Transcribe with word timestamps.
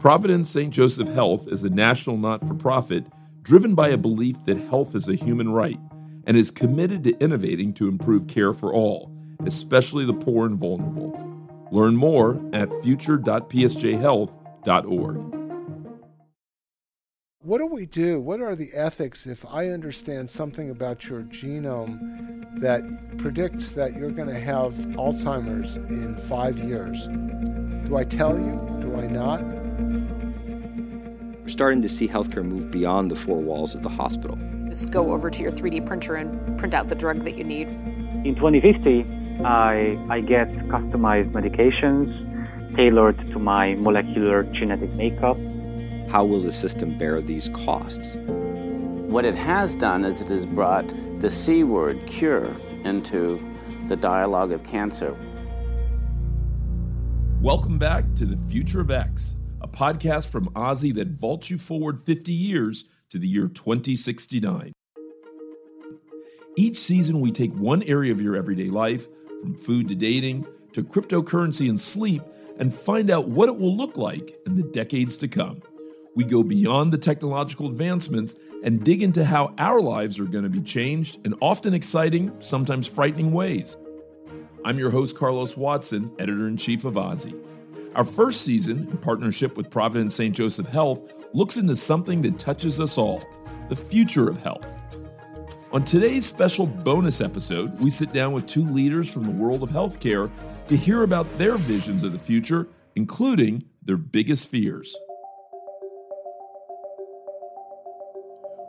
Providence 0.00 0.48
St. 0.48 0.72
Joseph 0.72 1.10
Health 1.10 1.46
is 1.48 1.62
a 1.62 1.68
national 1.68 2.16
not 2.16 2.40
for 2.48 2.54
profit 2.54 3.04
driven 3.42 3.74
by 3.74 3.88
a 3.88 3.98
belief 3.98 4.42
that 4.46 4.56
health 4.56 4.94
is 4.94 5.10
a 5.10 5.14
human 5.14 5.50
right 5.50 5.78
and 6.24 6.38
is 6.38 6.50
committed 6.50 7.04
to 7.04 7.18
innovating 7.18 7.74
to 7.74 7.86
improve 7.86 8.26
care 8.26 8.54
for 8.54 8.72
all, 8.72 9.14
especially 9.44 10.06
the 10.06 10.14
poor 10.14 10.46
and 10.46 10.58
vulnerable. 10.58 11.14
Learn 11.70 11.96
more 11.96 12.40
at 12.54 12.72
future.psjhealth.org. 12.82 15.16
What 17.42 17.58
do 17.58 17.66
we 17.66 17.84
do? 17.84 18.20
What 18.20 18.40
are 18.40 18.56
the 18.56 18.70
ethics 18.72 19.26
if 19.26 19.44
I 19.44 19.68
understand 19.68 20.30
something 20.30 20.70
about 20.70 21.10
your 21.10 21.24
genome 21.24 22.58
that 22.60 23.18
predicts 23.18 23.72
that 23.72 23.96
you're 23.96 24.12
going 24.12 24.28
to 24.28 24.40
have 24.40 24.72
Alzheimer's 24.96 25.76
in 25.76 26.16
five 26.26 26.58
years? 26.58 27.06
Do 27.86 27.98
I 27.98 28.04
tell 28.04 28.38
you? 28.38 28.58
Do 28.80 28.96
I 28.96 29.06
not? 29.06 29.59
We're 31.42 31.48
starting 31.48 31.82
to 31.82 31.88
see 31.88 32.06
healthcare 32.06 32.44
move 32.44 32.70
beyond 32.70 33.10
the 33.10 33.16
four 33.16 33.38
walls 33.38 33.74
of 33.74 33.82
the 33.82 33.88
hospital. 33.88 34.38
Just 34.68 34.90
go 34.90 35.12
over 35.12 35.30
to 35.30 35.42
your 35.42 35.52
3D 35.52 35.86
printer 35.86 36.16
and 36.16 36.58
print 36.58 36.74
out 36.74 36.88
the 36.88 36.94
drug 36.94 37.24
that 37.24 37.38
you 37.38 37.44
need. 37.44 37.68
In 38.24 38.34
2050, 38.36 39.04
I, 39.44 39.96
I 40.10 40.20
get 40.20 40.48
customized 40.68 41.32
medications 41.32 42.76
tailored 42.76 43.18
to 43.32 43.38
my 43.38 43.74
molecular 43.74 44.42
genetic 44.44 44.92
makeup 44.92 45.36
how 46.10 46.24
will 46.24 46.42
the 46.42 46.50
system 46.50 46.98
bear 46.98 47.20
these 47.20 47.48
costs? 47.50 48.16
What 48.16 49.24
it 49.24 49.36
has 49.36 49.76
done 49.76 50.04
is 50.04 50.20
it 50.20 50.28
has 50.28 50.44
brought 50.44 50.92
the 51.20 51.30
C 51.30 51.62
word, 51.62 52.04
cure, 52.08 52.56
into 52.84 53.40
the 53.86 53.94
dialogue 53.94 54.50
of 54.50 54.64
cancer. 54.64 55.16
Welcome 57.40 57.78
back 57.78 58.12
to 58.16 58.26
The 58.26 58.36
Future 58.50 58.80
of 58.80 58.90
X, 58.90 59.36
a 59.60 59.68
podcast 59.68 60.30
from 60.30 60.48
OZY 60.50 60.94
that 60.94 61.08
vaults 61.08 61.50
you 61.50 61.58
forward 61.58 62.04
50 62.04 62.32
years 62.32 62.84
to 63.10 63.18
the 63.18 63.28
year 63.28 63.46
2069. 63.48 64.72
Each 66.56 66.76
season, 66.76 67.20
we 67.20 67.32
take 67.32 67.52
one 67.54 67.82
area 67.84 68.12
of 68.12 68.20
your 68.20 68.36
everyday 68.36 68.68
life, 68.68 69.06
from 69.40 69.58
food 69.58 69.88
to 69.88 69.94
dating 69.94 70.46
to 70.72 70.82
cryptocurrency 70.82 71.68
and 71.68 71.80
sleep, 71.80 72.22
and 72.58 72.74
find 72.74 73.10
out 73.10 73.28
what 73.28 73.48
it 73.48 73.56
will 73.56 73.76
look 73.76 73.96
like 73.96 74.36
in 74.46 74.56
the 74.56 74.62
decades 74.62 75.16
to 75.16 75.28
come 75.28 75.62
we 76.16 76.24
go 76.24 76.42
beyond 76.42 76.92
the 76.92 76.98
technological 76.98 77.68
advancements 77.68 78.34
and 78.64 78.84
dig 78.84 79.02
into 79.02 79.24
how 79.24 79.54
our 79.58 79.80
lives 79.80 80.18
are 80.18 80.24
going 80.24 80.44
to 80.44 80.50
be 80.50 80.60
changed 80.60 81.24
in 81.24 81.34
often 81.40 81.72
exciting, 81.72 82.32
sometimes 82.40 82.86
frightening 82.86 83.32
ways. 83.32 83.76
I'm 84.64 84.78
your 84.78 84.90
host, 84.90 85.16
Carlos 85.16 85.56
Watson, 85.56 86.12
editor 86.18 86.46
in 86.48 86.56
chief 86.56 86.84
of 86.84 86.94
OZY. 86.94 87.49
Our 87.96 88.04
first 88.04 88.42
season, 88.42 88.86
in 88.88 88.98
partnership 88.98 89.56
with 89.56 89.68
Providence 89.68 90.14
St. 90.14 90.34
Joseph 90.34 90.68
Health, 90.68 91.12
looks 91.32 91.56
into 91.56 91.74
something 91.74 92.22
that 92.22 92.38
touches 92.38 92.78
us 92.78 92.96
all 92.96 93.22
the 93.68 93.74
future 93.74 94.28
of 94.28 94.40
health. 94.40 94.72
On 95.72 95.82
today's 95.82 96.24
special 96.24 96.66
bonus 96.66 97.20
episode, 97.20 97.76
we 97.80 97.90
sit 97.90 98.12
down 98.12 98.32
with 98.32 98.46
two 98.46 98.64
leaders 98.64 99.12
from 99.12 99.24
the 99.24 99.30
world 99.30 99.64
of 99.64 99.70
healthcare 99.70 100.30
to 100.68 100.76
hear 100.76 101.02
about 101.02 101.26
their 101.36 101.56
visions 101.56 102.04
of 102.04 102.12
the 102.12 102.18
future, 102.18 102.68
including 102.94 103.64
their 103.82 103.96
biggest 103.96 104.48
fears. 104.48 104.96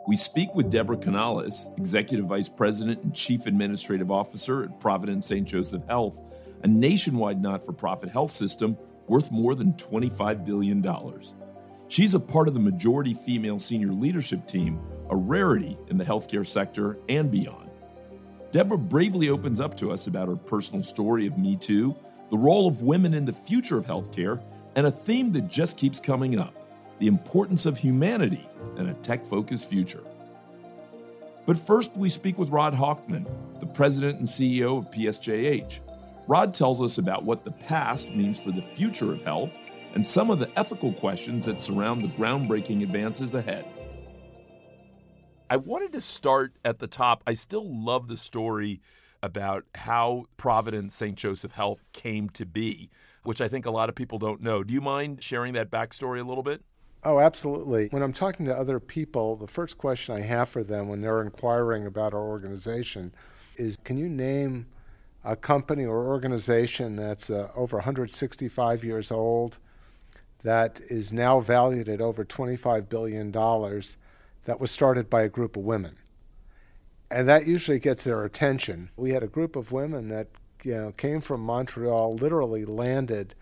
We 0.08 0.16
speak 0.16 0.52
with 0.52 0.72
Debra 0.72 0.96
Canales, 0.96 1.68
Executive 1.76 2.26
Vice 2.26 2.48
President 2.48 3.04
and 3.04 3.14
Chief 3.14 3.46
Administrative 3.46 4.10
Officer 4.10 4.64
at 4.64 4.80
Providence 4.80 5.28
St. 5.28 5.46
Joseph 5.46 5.86
Health, 5.86 6.18
a 6.64 6.66
nationwide 6.66 7.40
not 7.40 7.64
for 7.64 7.72
profit 7.72 8.10
health 8.10 8.32
system 8.32 8.76
worth 9.08 9.30
more 9.30 9.54
than 9.54 9.72
$25 9.74 10.44
billion. 10.44 10.84
She's 11.88 12.14
a 12.14 12.20
part 12.20 12.48
of 12.48 12.54
the 12.54 12.60
majority 12.60 13.14
female 13.14 13.58
senior 13.58 13.92
leadership 13.92 14.46
team, 14.46 14.80
a 15.10 15.16
rarity 15.16 15.76
in 15.88 15.98
the 15.98 16.04
healthcare 16.04 16.46
sector 16.46 16.98
and 17.08 17.30
beyond. 17.30 17.70
Debra 18.50 18.78
bravely 18.78 19.28
opens 19.28 19.60
up 19.60 19.76
to 19.78 19.90
us 19.90 20.06
about 20.06 20.28
her 20.28 20.36
personal 20.36 20.82
story 20.82 21.26
of 21.26 21.38
Me 21.38 21.56
Too, 21.56 21.96
the 22.30 22.38
role 22.38 22.66
of 22.66 22.82
women 22.82 23.14
in 23.14 23.24
the 23.24 23.32
future 23.32 23.76
of 23.76 23.86
healthcare, 23.86 24.42
and 24.76 24.86
a 24.86 24.90
theme 24.90 25.32
that 25.32 25.48
just 25.48 25.76
keeps 25.76 26.00
coming 26.00 26.38
up 26.38 26.54
the 26.98 27.08
importance 27.08 27.66
of 27.66 27.76
humanity 27.76 28.48
in 28.76 28.88
a 28.88 28.94
tech 28.94 29.26
focused 29.26 29.68
future. 29.68 30.04
But 31.46 31.58
first, 31.58 31.96
we 31.96 32.08
speak 32.08 32.38
with 32.38 32.50
Rod 32.50 32.74
Hochman, 32.74 33.26
the 33.58 33.66
president 33.66 34.18
and 34.18 34.26
CEO 34.26 34.78
of 34.78 34.90
PSJH. 34.90 35.80
Rod 36.28 36.54
tells 36.54 36.80
us 36.80 36.98
about 36.98 37.24
what 37.24 37.44
the 37.44 37.50
past 37.50 38.14
means 38.14 38.40
for 38.40 38.52
the 38.52 38.62
future 38.62 39.12
of 39.12 39.24
health 39.24 39.52
and 39.94 40.06
some 40.06 40.30
of 40.30 40.38
the 40.38 40.50
ethical 40.58 40.92
questions 40.92 41.44
that 41.46 41.60
surround 41.60 42.00
the 42.00 42.08
groundbreaking 42.08 42.82
advances 42.82 43.34
ahead. 43.34 43.66
I 45.50 45.56
wanted 45.56 45.92
to 45.92 46.00
start 46.00 46.54
at 46.64 46.78
the 46.78 46.86
top. 46.86 47.22
I 47.26 47.34
still 47.34 47.68
love 47.68 48.06
the 48.08 48.16
story 48.16 48.80
about 49.22 49.64
how 49.74 50.24
Providence 50.36 50.94
St. 50.94 51.16
Joseph 51.16 51.52
Health 51.52 51.84
came 51.92 52.28
to 52.30 52.46
be, 52.46 52.88
which 53.24 53.40
I 53.40 53.48
think 53.48 53.66
a 53.66 53.70
lot 53.70 53.88
of 53.88 53.94
people 53.94 54.18
don't 54.18 54.40
know. 54.40 54.64
Do 54.64 54.72
you 54.72 54.80
mind 54.80 55.22
sharing 55.22 55.52
that 55.54 55.70
backstory 55.70 56.20
a 56.20 56.24
little 56.24 56.42
bit? 56.42 56.62
Oh, 57.04 57.18
absolutely. 57.18 57.88
When 57.88 58.02
I'm 58.02 58.12
talking 58.12 58.46
to 58.46 58.56
other 58.56 58.78
people, 58.78 59.36
the 59.36 59.48
first 59.48 59.76
question 59.76 60.14
I 60.14 60.20
have 60.20 60.48
for 60.48 60.62
them 60.62 60.88
when 60.88 61.00
they're 61.02 61.20
inquiring 61.20 61.84
about 61.84 62.14
our 62.14 62.22
organization 62.22 63.12
is 63.56 63.76
Can 63.76 63.98
you 63.98 64.08
name 64.08 64.66
a 65.24 65.36
company 65.36 65.84
or 65.84 66.06
organization 66.06 66.96
that's 66.96 67.30
uh, 67.30 67.50
over 67.54 67.76
165 67.76 68.84
years 68.84 69.10
old, 69.10 69.58
that 70.42 70.80
is 70.88 71.12
now 71.12 71.40
valued 71.40 71.88
at 71.88 72.00
over 72.00 72.24
$25 72.24 72.88
billion, 72.88 73.30
that 73.30 74.60
was 74.60 74.70
started 74.70 75.08
by 75.08 75.22
a 75.22 75.28
group 75.28 75.56
of 75.56 75.62
women? 75.62 75.96
And 77.10 77.28
that 77.28 77.46
usually 77.46 77.78
gets 77.78 78.04
their 78.04 78.24
attention. 78.24 78.90
We 78.96 79.10
had 79.10 79.22
a 79.22 79.28
group 79.28 79.54
of 79.54 79.70
women 79.70 80.08
that 80.08 80.28
you 80.62 80.74
know, 80.74 80.92
came 80.92 81.20
from 81.20 81.40
Montreal, 81.42 82.16
literally 82.16 82.64
landed 82.64 83.34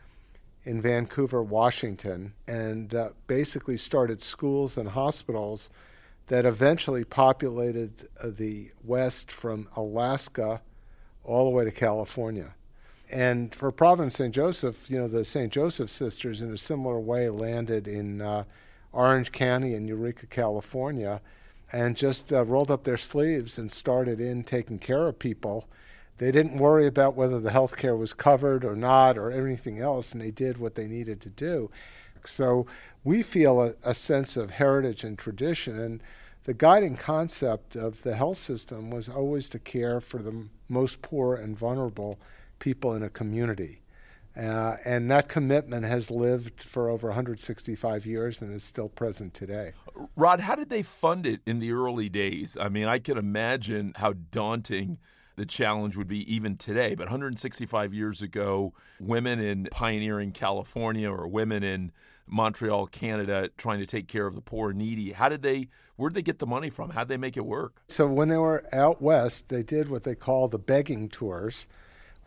in 0.64 0.82
Vancouver, 0.82 1.42
Washington, 1.42 2.34
and 2.46 2.94
uh, 2.94 3.10
basically 3.26 3.76
started 3.76 4.20
schools 4.20 4.76
and 4.76 4.90
hospitals 4.90 5.70
that 6.26 6.44
eventually 6.44 7.04
populated 7.04 8.08
uh, 8.22 8.28
the 8.30 8.70
West 8.84 9.32
from 9.32 9.68
Alaska 9.76 10.60
all 11.24 11.44
the 11.44 11.50
way 11.50 11.64
to 11.64 11.70
California. 11.70 12.54
And 13.12 13.54
for 13.54 13.72
Providence 13.72 14.16
St. 14.16 14.34
Joseph, 14.34 14.90
you 14.90 14.98
know, 14.98 15.08
the 15.08 15.24
St. 15.24 15.52
Joseph 15.52 15.90
sisters 15.90 16.42
in 16.42 16.52
a 16.52 16.58
similar 16.58 17.00
way 17.00 17.28
landed 17.28 17.88
in 17.88 18.20
uh, 18.20 18.44
Orange 18.92 19.32
County 19.32 19.74
in 19.74 19.88
Eureka, 19.88 20.26
California, 20.26 21.20
and 21.72 21.96
just 21.96 22.32
uh, 22.32 22.44
rolled 22.44 22.70
up 22.70 22.84
their 22.84 22.96
sleeves 22.96 23.58
and 23.58 23.70
started 23.70 24.20
in 24.20 24.44
taking 24.44 24.78
care 24.78 25.06
of 25.06 25.18
people 25.18 25.66
they 26.20 26.30
didn't 26.30 26.58
worry 26.58 26.86
about 26.86 27.14
whether 27.14 27.40
the 27.40 27.50
health 27.50 27.78
care 27.78 27.96
was 27.96 28.12
covered 28.12 28.62
or 28.62 28.76
not 28.76 29.16
or 29.16 29.30
anything 29.30 29.78
else, 29.78 30.12
and 30.12 30.20
they 30.20 30.30
did 30.30 30.58
what 30.58 30.74
they 30.74 30.86
needed 30.86 31.18
to 31.22 31.30
do. 31.30 31.70
So 32.26 32.66
we 33.04 33.22
feel 33.22 33.62
a, 33.62 33.72
a 33.82 33.94
sense 33.94 34.36
of 34.36 34.50
heritage 34.50 35.02
and 35.02 35.18
tradition. 35.18 35.80
And 35.80 36.02
the 36.44 36.54
guiding 36.54 36.96
concept 36.96 37.76
of 37.76 38.02
the 38.02 38.16
health 38.16 38.38
system 38.38 38.90
was 38.90 39.08
always 39.08 39.48
to 39.50 39.58
care 39.58 40.00
for 40.00 40.18
the 40.18 40.48
most 40.68 41.02
poor 41.02 41.34
and 41.34 41.56
vulnerable 41.56 42.18
people 42.58 42.94
in 42.94 43.02
a 43.02 43.10
community. 43.10 43.82
Uh, 44.36 44.76
and 44.84 45.10
that 45.10 45.28
commitment 45.28 45.84
has 45.84 46.10
lived 46.10 46.62
for 46.62 46.88
over 46.88 47.08
165 47.08 48.06
years 48.06 48.40
and 48.40 48.52
is 48.54 48.62
still 48.62 48.88
present 48.88 49.34
today. 49.34 49.72
Rod, 50.16 50.40
how 50.40 50.54
did 50.54 50.70
they 50.70 50.82
fund 50.82 51.26
it 51.26 51.40
in 51.46 51.58
the 51.58 51.72
early 51.72 52.08
days? 52.08 52.56
I 52.58 52.68
mean, 52.68 52.86
I 52.86 53.00
can 53.00 53.18
imagine 53.18 53.92
how 53.96 54.14
daunting 54.30 54.98
the 55.36 55.46
challenge 55.46 55.96
would 55.96 56.06
be 56.08 56.32
even 56.32 56.56
today. 56.56 56.94
But 56.94 57.06
165 57.06 57.92
years 57.92 58.22
ago, 58.22 58.72
women 59.00 59.40
in 59.40 59.68
pioneering 59.70 60.32
California 60.32 61.10
or 61.10 61.26
women 61.26 61.62
in 61.62 61.92
Montreal, 62.30 62.86
Canada, 62.86 63.50
trying 63.56 63.80
to 63.80 63.86
take 63.86 64.08
care 64.08 64.26
of 64.26 64.34
the 64.34 64.40
poor 64.40 64.70
and 64.70 64.78
needy. 64.78 65.12
How 65.12 65.28
did 65.28 65.42
they? 65.42 65.68
Where 65.96 66.08
did 66.10 66.16
they 66.16 66.22
get 66.22 66.38
the 66.38 66.46
money 66.46 66.70
from? 66.70 66.90
How 66.90 67.00
did 67.00 67.08
they 67.08 67.16
make 67.16 67.36
it 67.36 67.44
work? 67.44 67.82
So 67.88 68.06
when 68.06 68.28
they 68.28 68.38
were 68.38 68.64
out 68.72 69.02
west, 69.02 69.48
they 69.48 69.62
did 69.62 69.90
what 69.90 70.04
they 70.04 70.14
call 70.14 70.48
the 70.48 70.58
begging 70.58 71.08
tours, 71.08 71.68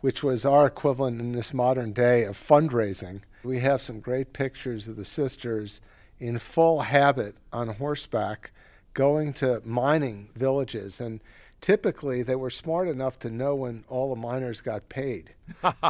which 0.00 0.22
was 0.22 0.44
our 0.44 0.66
equivalent 0.66 1.20
in 1.20 1.32
this 1.32 1.52
modern 1.52 1.92
day 1.92 2.24
of 2.24 2.36
fundraising. 2.36 3.22
We 3.42 3.60
have 3.60 3.82
some 3.82 4.00
great 4.00 4.32
pictures 4.32 4.86
of 4.86 4.96
the 4.96 5.04
sisters 5.04 5.80
in 6.20 6.38
full 6.38 6.82
habit 6.82 7.36
on 7.52 7.68
horseback 7.68 8.52
going 8.92 9.32
to 9.34 9.60
mining 9.64 10.30
villages 10.36 11.00
and 11.00 11.20
typically 11.64 12.22
they 12.22 12.36
were 12.36 12.50
smart 12.50 12.86
enough 12.88 13.18
to 13.18 13.30
know 13.30 13.54
when 13.54 13.82
all 13.88 14.14
the 14.14 14.20
miners 14.20 14.60
got 14.60 14.86
paid. 14.90 15.34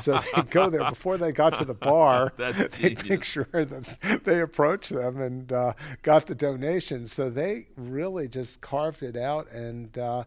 so 0.00 0.20
they'd 0.36 0.48
go 0.48 0.70
there 0.70 0.88
before 0.88 1.18
they 1.18 1.32
got 1.32 1.52
to 1.56 1.64
the 1.64 1.74
bar. 1.74 2.32
they'd 2.36 3.04
make 3.08 3.24
sure 3.24 3.48
that 3.52 4.22
they 4.22 4.40
approached 4.40 4.90
them 4.90 5.20
and 5.20 5.52
uh, 5.52 5.72
got 6.02 6.28
the 6.28 6.34
donations. 6.36 7.12
So 7.12 7.28
they 7.28 7.66
really 7.76 8.28
just 8.28 8.60
carved 8.60 9.02
it 9.02 9.16
out 9.16 9.50
and 9.50 9.98
uh, 9.98 10.22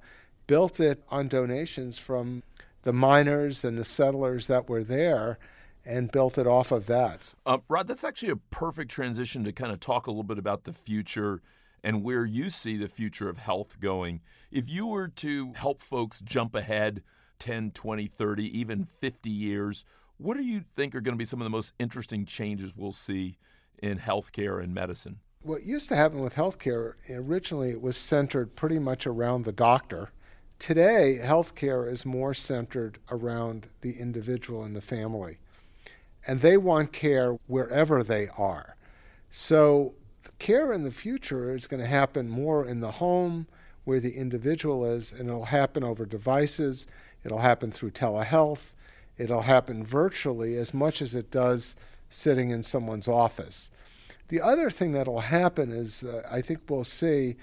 built 0.47 0.81
it 0.81 1.01
on 1.07 1.29
donations 1.29 1.97
from 1.97 2.43
the 2.81 2.91
miners 2.91 3.63
and 3.63 3.77
the 3.77 3.85
settlers 3.85 4.47
that 4.47 4.67
were 4.67 4.83
there. 4.83 5.39
and 5.85 6.11
built 6.11 6.37
it 6.37 6.45
off 6.45 6.73
of 6.73 6.87
that. 6.87 7.33
Uh, 7.45 7.59
Rod, 7.69 7.87
that's 7.87 8.03
actually 8.03 8.31
a 8.31 8.35
perfect 8.35 8.91
transition 8.91 9.45
to 9.45 9.53
kind 9.53 9.71
of 9.71 9.79
talk 9.79 10.07
a 10.07 10.11
little 10.11 10.23
bit 10.23 10.37
about 10.37 10.65
the 10.65 10.73
future 10.73 11.41
and 11.87 12.03
where 12.03 12.25
you 12.25 12.49
see 12.49 12.75
the 12.75 12.89
future 12.89 13.29
of 13.29 13.37
health 13.37 13.79
going. 13.79 14.19
If 14.51 14.69
you 14.69 14.87
were 14.87 15.07
to 15.07 15.53
help 15.53 15.81
folks 15.81 16.19
jump 16.19 16.53
ahead 16.53 17.01
10, 17.39 17.71
20, 17.71 18.07
30, 18.07 18.59
even 18.59 18.85
50 18.99 19.29
years, 19.29 19.85
what 20.17 20.35
do 20.35 20.43
you 20.43 20.65
think 20.75 20.93
are 20.93 20.99
going 20.99 21.13
to 21.13 21.17
be 21.17 21.23
some 21.23 21.39
of 21.39 21.45
the 21.45 21.49
most 21.49 21.71
interesting 21.79 22.25
changes 22.25 22.75
we'll 22.75 22.91
see 22.91 23.37
in 23.81 23.99
healthcare 23.99 24.61
and 24.61 24.73
medicine? 24.73 25.19
What 25.43 25.63
used 25.63 25.87
to 25.87 25.95
happen 25.95 26.19
with 26.19 26.35
healthcare, 26.35 26.95
originally 27.09 27.69
it 27.69 27.81
was 27.81 27.95
centered 27.95 28.57
pretty 28.57 28.79
much 28.79 29.07
around 29.07 29.45
the 29.45 29.53
doctor. 29.53 30.09
Today, 30.59 31.21
healthcare 31.23 31.89
is 31.89 32.05
more 32.05 32.33
centered 32.33 32.99
around 33.09 33.69
the 33.79 33.97
individual 33.97 34.61
and 34.61 34.75
the 34.75 34.81
family. 34.81 35.37
And 36.27 36.41
they 36.41 36.57
want 36.57 36.91
care 36.91 37.37
wherever 37.47 38.03
they 38.03 38.27
are. 38.37 38.75
So, 39.29 39.93
care 40.39 40.71
in 40.73 40.83
the 40.83 40.91
future 40.91 41.53
is 41.53 41.67
going 41.67 41.81
to 41.81 41.87
happen 41.87 42.29
more 42.29 42.65
in 42.65 42.79
the 42.79 42.91
home 42.91 43.47
where 43.83 43.99
the 43.99 44.15
individual 44.15 44.85
is, 44.85 45.11
and 45.11 45.29
it'll 45.29 45.45
happen 45.45 45.83
over 45.83 46.05
devices, 46.05 46.87
it'll 47.23 47.39
happen 47.39 47.71
through 47.71 47.91
telehealth, 47.91 48.73
it'll 49.17 49.43
happen 49.43 49.85
virtually 49.85 50.57
as 50.57 50.73
much 50.73 51.01
as 51.01 51.15
it 51.15 51.31
does 51.31 51.75
sitting 52.09 52.49
in 52.49 52.63
someone's 52.63 53.07
office. 53.07 53.71
The 54.27 54.41
other 54.41 54.69
thing 54.69 54.91
that'll 54.91 55.21
happen 55.21 55.71
is 55.71 56.03
uh, 56.03 56.21
I 56.29 56.41
think 56.41 56.61
we'll 56.69 56.83
see 56.83 57.37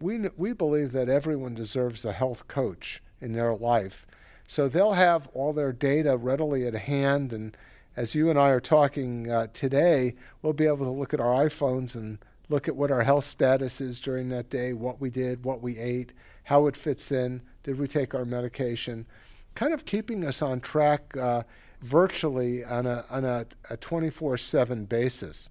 we, 0.00 0.28
we 0.36 0.52
believe 0.52 0.92
that 0.92 1.08
everyone 1.08 1.54
deserves 1.54 2.04
a 2.04 2.12
health 2.12 2.48
coach 2.48 3.02
in 3.20 3.32
their 3.32 3.54
life. 3.54 4.06
So 4.46 4.68
they'll 4.68 4.92
have 4.92 5.28
all 5.32 5.52
their 5.52 5.72
data 5.72 6.16
readily 6.16 6.66
at 6.66 6.74
hand. 6.74 7.32
And 7.32 7.56
as 7.96 8.14
you 8.14 8.28
and 8.28 8.38
I 8.38 8.50
are 8.50 8.60
talking 8.60 9.30
uh, 9.30 9.46
today, 9.52 10.14
we'll 10.42 10.52
be 10.52 10.66
able 10.66 10.84
to 10.84 10.90
look 10.90 11.14
at 11.14 11.20
our 11.20 11.44
iPhones 11.46 11.94
and 11.94 12.18
look 12.48 12.68
at 12.68 12.76
what 12.76 12.90
our 12.90 13.02
health 13.02 13.24
status 13.24 13.80
is 13.80 14.00
during 14.00 14.28
that 14.30 14.50
day, 14.50 14.72
what 14.72 15.00
we 15.00 15.10
did, 15.10 15.44
what 15.44 15.62
we 15.62 15.78
ate, 15.78 16.12
how 16.44 16.66
it 16.66 16.76
fits 16.76 17.12
in, 17.12 17.42
did 17.62 17.78
we 17.78 17.86
take 17.86 18.14
our 18.14 18.24
medication, 18.24 19.06
kind 19.54 19.72
of 19.72 19.84
keeping 19.84 20.26
us 20.26 20.42
on 20.42 20.60
track 20.60 21.16
uh, 21.16 21.42
virtually 21.80 22.64
on 22.64 22.86
a, 22.86 23.46
a 23.70 23.76
24 23.76 24.36
7 24.36 24.84
basis. 24.86 25.48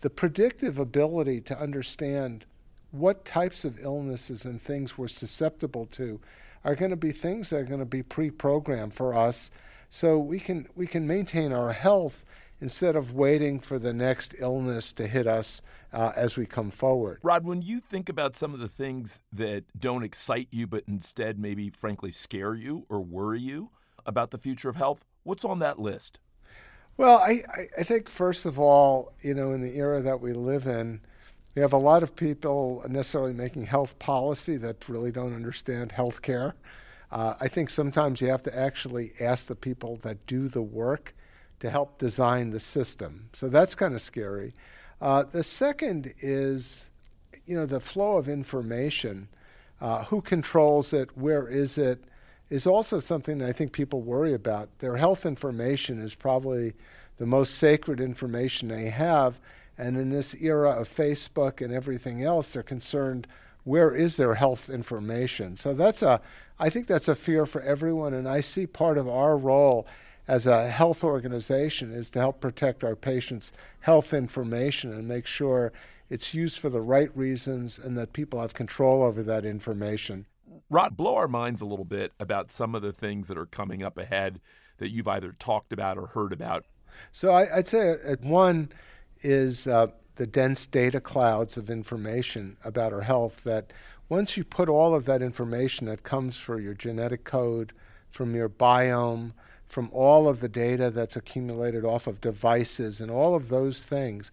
The 0.00 0.10
predictive 0.10 0.78
ability 0.78 1.40
to 1.42 1.58
understand 1.58 2.44
what 2.90 3.24
types 3.24 3.64
of 3.64 3.78
illnesses 3.78 4.44
and 4.44 4.60
things 4.60 4.98
we're 4.98 5.08
susceptible 5.08 5.86
to 5.86 6.20
are 6.64 6.74
going 6.74 6.90
to 6.90 6.96
be 6.96 7.12
things 7.12 7.50
that 7.50 7.56
are 7.56 7.64
going 7.64 7.80
to 7.80 7.86
be 7.86 8.02
pre-programmed 8.02 8.94
for 8.94 9.14
us 9.14 9.50
so 9.88 10.18
we 10.18 10.38
can 10.38 10.68
we 10.74 10.86
can 10.86 11.06
maintain 11.06 11.52
our 11.52 11.72
health 11.72 12.24
instead 12.60 12.96
of 12.96 13.12
waiting 13.12 13.60
for 13.60 13.78
the 13.78 13.92
next 13.92 14.34
illness 14.38 14.92
to 14.92 15.06
hit 15.06 15.26
us 15.26 15.60
uh, 15.92 16.12
as 16.16 16.36
we 16.36 16.46
come 16.46 16.70
forward. 16.70 17.18
Rod, 17.22 17.44
when 17.44 17.62
you 17.62 17.80
think 17.80 18.08
about 18.08 18.34
some 18.34 18.54
of 18.54 18.60
the 18.60 18.68
things 18.68 19.20
that 19.32 19.64
don't 19.78 20.02
excite 20.02 20.48
you, 20.50 20.66
but 20.66 20.84
instead 20.88 21.38
maybe 21.38 21.70
frankly 21.70 22.10
scare 22.10 22.54
you 22.54 22.86
or 22.88 23.00
worry 23.00 23.40
you 23.40 23.70
about 24.06 24.30
the 24.30 24.38
future 24.38 24.68
of 24.68 24.76
health, 24.76 25.04
what's 25.24 25.44
on 25.44 25.58
that 25.58 25.78
list? 25.78 26.18
Well, 26.96 27.18
I, 27.18 27.42
I 27.78 27.82
think 27.82 28.08
first 28.08 28.46
of 28.46 28.58
all, 28.58 29.12
you 29.20 29.34
know, 29.34 29.52
in 29.52 29.60
the 29.60 29.76
era 29.76 30.00
that 30.00 30.20
we 30.20 30.32
live 30.32 30.66
in, 30.66 31.02
we 31.54 31.60
have 31.60 31.74
a 31.74 31.78
lot 31.78 32.02
of 32.02 32.16
people 32.16 32.84
necessarily 32.88 33.34
making 33.34 33.66
health 33.66 33.98
policy 33.98 34.56
that 34.58 34.88
really 34.88 35.10
don't 35.10 35.34
understand 35.34 35.92
health 35.92 36.22
care. 36.22 36.54
Uh, 37.10 37.34
I 37.40 37.48
think 37.48 37.70
sometimes 37.70 38.20
you 38.20 38.28
have 38.28 38.42
to 38.44 38.58
actually 38.58 39.12
ask 39.20 39.46
the 39.46 39.54
people 39.54 39.96
that 39.98 40.26
do 40.26 40.48
the 40.48 40.62
work 40.62 41.14
to 41.60 41.70
help 41.70 41.98
design 41.98 42.50
the 42.50 42.60
system. 42.60 43.28
So 43.32 43.48
that's 43.48 43.74
kind 43.74 43.94
of 43.94 44.00
scary. 44.00 44.52
Uh, 45.00 45.22
the 45.22 45.42
second 45.42 46.12
is, 46.20 46.90
you 47.44 47.54
know, 47.54 47.66
the 47.66 47.80
flow 47.80 48.16
of 48.16 48.28
information. 48.28 49.28
Uh, 49.80 50.04
who 50.04 50.20
controls 50.20 50.92
it? 50.92 51.16
Where 51.16 51.46
is 51.48 51.78
it? 51.78 52.04
Is 52.48 52.66
also 52.66 52.98
something 52.98 53.42
I 53.42 53.52
think 53.52 53.72
people 53.72 54.00
worry 54.02 54.32
about. 54.32 54.78
Their 54.78 54.96
health 54.96 55.26
information 55.26 56.00
is 56.00 56.14
probably 56.14 56.74
the 57.18 57.26
most 57.26 57.56
sacred 57.56 58.00
information 58.00 58.68
they 58.68 58.90
have, 58.90 59.40
and 59.78 59.96
in 59.96 60.10
this 60.10 60.34
era 60.34 60.70
of 60.70 60.88
Facebook 60.88 61.60
and 61.60 61.72
everything 61.72 62.22
else, 62.22 62.52
they're 62.52 62.62
concerned 62.62 63.26
where 63.66 63.92
is 63.92 64.16
their 64.16 64.36
health 64.36 64.70
information. 64.70 65.56
So 65.56 65.74
that's 65.74 66.00
a, 66.00 66.20
I 66.56 66.70
think 66.70 66.86
that's 66.86 67.08
a 67.08 67.16
fear 67.16 67.44
for 67.44 67.60
everyone. 67.62 68.14
And 68.14 68.28
I 68.28 68.40
see 68.40 68.64
part 68.64 68.96
of 68.96 69.08
our 69.08 69.36
role 69.36 69.88
as 70.28 70.46
a 70.46 70.68
health 70.68 71.02
organization 71.02 71.92
is 71.92 72.08
to 72.10 72.20
help 72.20 72.40
protect 72.40 72.84
our 72.84 72.94
patients' 72.94 73.52
health 73.80 74.14
information 74.14 74.92
and 74.92 75.08
make 75.08 75.26
sure 75.26 75.72
it's 76.08 76.32
used 76.32 76.60
for 76.60 76.68
the 76.68 76.80
right 76.80 77.14
reasons 77.16 77.76
and 77.80 77.98
that 77.98 78.12
people 78.12 78.40
have 78.40 78.54
control 78.54 79.02
over 79.02 79.20
that 79.24 79.44
information. 79.44 80.26
Rod, 80.70 80.96
blow 80.96 81.16
our 81.16 81.26
minds 81.26 81.60
a 81.60 81.66
little 81.66 81.84
bit 81.84 82.12
about 82.20 82.52
some 82.52 82.76
of 82.76 82.82
the 82.82 82.92
things 82.92 83.26
that 83.26 83.36
are 83.36 83.46
coming 83.46 83.82
up 83.82 83.98
ahead 83.98 84.40
that 84.78 84.90
you've 84.90 85.08
either 85.08 85.34
talked 85.40 85.72
about 85.72 85.98
or 85.98 86.06
heard 86.06 86.32
about. 86.32 86.66
So 87.10 87.32
I, 87.32 87.56
would 87.56 87.66
say 87.66 87.96
at 88.06 88.20
one, 88.22 88.70
is 89.22 89.66
uh, 89.66 89.88
the 90.16 90.26
dense 90.26 90.66
data 90.66 91.00
clouds 91.00 91.56
of 91.56 91.70
information 91.70 92.56
about 92.64 92.92
our 92.92 93.02
health 93.02 93.44
that 93.44 93.72
once 94.08 94.36
you 94.36 94.44
put 94.44 94.68
all 94.68 94.94
of 94.94 95.04
that 95.04 95.22
information 95.22 95.86
that 95.86 96.02
comes 96.02 96.36
from 96.36 96.62
your 96.62 96.74
genetic 96.74 97.24
code, 97.24 97.72
from 98.08 98.34
your 98.34 98.48
biome, 98.48 99.32
from 99.68 99.90
all 99.92 100.28
of 100.28 100.40
the 100.40 100.48
data 100.48 100.90
that's 100.90 101.16
accumulated 101.16 101.84
off 101.84 102.06
of 102.06 102.20
devices 102.20 103.00
and 103.00 103.10
all 103.10 103.34
of 103.34 103.48
those 103.48 103.84
things, 103.84 104.30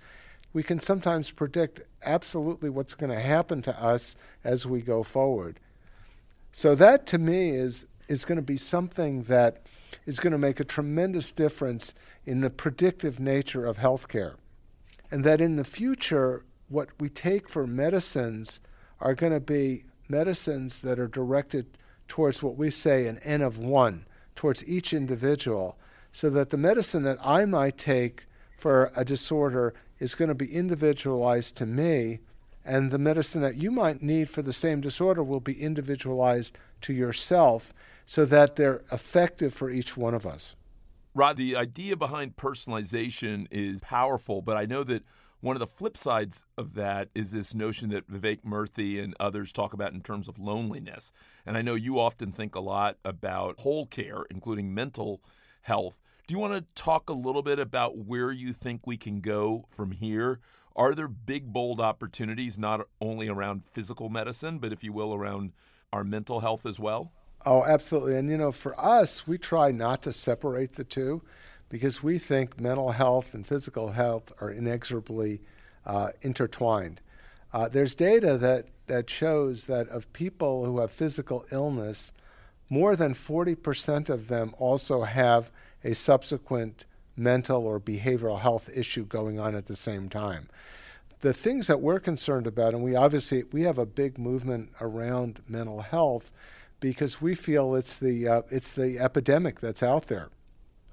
we 0.54 0.64
can 0.64 0.80
sometimes 0.80 1.32
predict 1.32 1.82
absolutely 2.06 2.70
what's 2.70 2.94
going 2.94 3.12
to 3.12 3.20
happen 3.20 3.62
to 3.64 3.84
us 3.84 4.16
as 4.44 4.66
we 4.66 4.82
go 4.82 5.02
forward. 5.02 5.60
So 6.52 6.76
that 6.76 7.08
to 7.08 7.18
me 7.18 7.50
is 7.50 7.88
is 8.10 8.26
going 8.26 8.36
to 8.36 8.42
be 8.42 8.58
something 8.58 9.24
that 9.24 9.66
is 10.06 10.20
going 10.20 10.34
to 10.34 10.38
make 10.38 10.60
a 10.60 10.66
tremendous 10.66 11.32
difference 11.32 11.96
in 12.26 12.42
the 12.42 12.50
predictive 12.50 13.20
nature 13.20 13.66
of 13.66 13.78
healthcare 13.78 14.36
and 15.14 15.24
that 15.24 15.40
in 15.40 15.58
the 15.58 15.64
future, 15.64 16.44
what 16.70 16.90
we 17.00 17.08
take 17.08 17.48
for 17.48 17.68
medicines 17.68 18.60
are 19.00 19.14
going 19.14 19.32
to 19.32 19.40
be 19.40 19.86
medicines 20.10 20.80
that 20.80 20.98
are 20.98 21.08
directed 21.08 21.78
towards 22.08 22.42
what 22.42 22.58
we 22.58 22.72
say 22.72 23.06
an 23.06 23.20
N 23.20 23.44
of 23.44 23.60
one, 23.60 24.08
towards 24.36 24.68
each 24.68 24.92
individual, 24.92 25.78
so 26.12 26.32
that 26.32 26.50
the 26.50 26.58
medicine 26.58 27.04
that 27.04 27.20
I 27.24 27.46
might 27.46 27.78
take 27.78 28.26
for 28.58 28.92
a 28.96 29.06
disorder 29.06 29.76
is 30.00 30.16
going 30.16 30.30
to 30.30 30.36
be 30.36 30.52
individualized 30.52 31.56
to 31.58 31.68
me, 31.68 32.18
and 32.66 32.90
the 32.90 32.98
medicine 32.98 33.44
that 33.44 33.58
you 33.58 33.70
might 33.70 34.02
need 34.02 34.32
for 34.32 34.42
the 34.42 34.52
same 34.52 34.82
disorder 34.82 35.22
will 35.22 35.40
be 35.40 35.62
individualized 35.62 36.58
to 36.82 36.92
yourself 36.92 37.72
so 38.08 38.26
that 38.26 38.56
they're 38.56 38.82
effective 38.92 39.54
for 39.54 39.70
each 39.70 39.96
one 39.96 40.16
of 40.16 40.26
us. 40.26 40.56
Rod, 41.16 41.38
the 41.38 41.56
idea 41.56 41.96
behind 41.96 42.38
personalization 42.38 43.46
is 43.52 43.82
powerful, 43.82 44.42
but 44.42 44.58
I 44.58 44.66
know 44.66 44.84
that 44.86 45.04
one 45.42 45.56
of 45.56 45.60
the 45.60 45.68
flip 45.68 45.96
sides 45.96 46.44
of 46.58 46.74
that 46.74 47.10
is 47.14 47.30
this 47.30 47.54
notion 47.54 47.90
that 47.90 48.10
Vivek 48.10 48.42
Murthy 48.44 49.04
and 49.04 49.14
others 49.20 49.52
talk 49.52 49.74
about 49.74 49.94
in 49.94 50.02
terms 50.02 50.28
of 50.28 50.40
loneliness. 50.40 51.12
And 51.46 51.56
I 51.56 51.62
know 51.62 51.76
you 51.76 52.00
often 52.00 52.32
think 52.32 52.56
a 52.56 52.60
lot 52.60 52.98
about 53.06 53.60
whole 53.60 53.86
care, 53.86 54.24
including 54.32 54.74
mental 54.74 55.22
health. 55.62 56.00
Do 56.26 56.34
you 56.34 56.40
want 56.40 56.54
to 56.54 56.82
talk 56.82 57.10
a 57.12 57.14
little 57.14 57.44
bit 57.44 57.60
about 57.60 57.96
where 57.96 58.32
you 58.32 58.52
think 58.52 58.88
we 58.88 58.98
can 58.98 59.22
go 59.22 59.66
from 59.70 59.92
here? 59.92 60.40
Are 60.76 60.96
there 60.96 61.08
big, 61.08 61.54
bold 61.54 61.80
opportunities, 61.80 62.58
not 62.58 62.88
only 63.00 63.28
around 63.28 63.62
physical 63.72 64.10
medicine, 64.10 64.58
but 64.58 64.74
if 64.74 64.84
you 64.84 64.92
will, 64.92 65.14
around 65.14 65.52
our 65.92 66.04
mental 66.04 66.40
health 66.40 66.66
as 66.66 66.80
well? 66.80 67.12
Oh, 67.46 67.64
absolutely. 67.66 68.16
And 68.16 68.30
you 68.30 68.38
know, 68.38 68.52
for 68.52 68.80
us, 68.80 69.28
we 69.28 69.38
try 69.38 69.72
not 69.72 70.02
to 70.04 70.14
separate 70.14 70.74
the 70.74 70.84
two 70.84 71.22
because 71.70 72.02
we 72.02 72.18
think 72.18 72.60
mental 72.60 72.92
health 72.92 73.34
and 73.34 73.46
physical 73.46 73.92
health 73.92 74.32
are 74.40 74.50
inexorably 74.50 75.42
uh, 75.86 76.10
intertwined. 76.22 77.02
Uh, 77.52 77.68
there's 77.68 77.96
data 77.96 78.38
that, 78.38 78.68
that 78.88 79.10
shows 79.10 79.66
that 79.66 79.88
of 79.90 80.12
people 80.14 80.66
who 80.66 80.80
have 80.80 80.92
physical 80.92 81.46
illness, 81.52 82.14
more 82.70 82.96
than 82.96 83.14
40% 83.14 84.10
of 84.10 84.28
them 84.28 84.56
also 84.58 85.04
have 85.04 85.52
a 85.84 85.94
subsequent 85.94 86.86
mental 87.16 87.66
or 87.68 87.80
behavioral 87.80 88.40
health 88.40 88.70
issue 88.74 89.06
going 89.06 89.40
on 89.40 89.56
at 89.56 89.68
the 89.68 89.76
same 89.76 90.10
time. 90.10 90.50
The 91.20 91.34
things 91.34 91.68
that 91.68 91.82
we're 91.82 92.00
concerned 92.00 92.48
about, 92.48 92.74
and 92.74 92.84
we 92.84 92.96
obviously 92.96 93.44
we 93.52 93.62
have 93.64 93.78
a 93.78 93.86
big 93.86 94.18
movement 94.18 94.72
around 94.82 95.42
mental 95.48 95.82
health, 95.82 96.32
because 96.84 97.22
we 97.22 97.34
feel 97.34 97.76
it's 97.76 97.98
the 97.98 98.28
uh, 98.28 98.42
it's 98.50 98.74
the 98.74 99.00
epidemic 99.00 99.62
that's 99.62 99.82
out 99.82 100.08
there. 100.08 100.28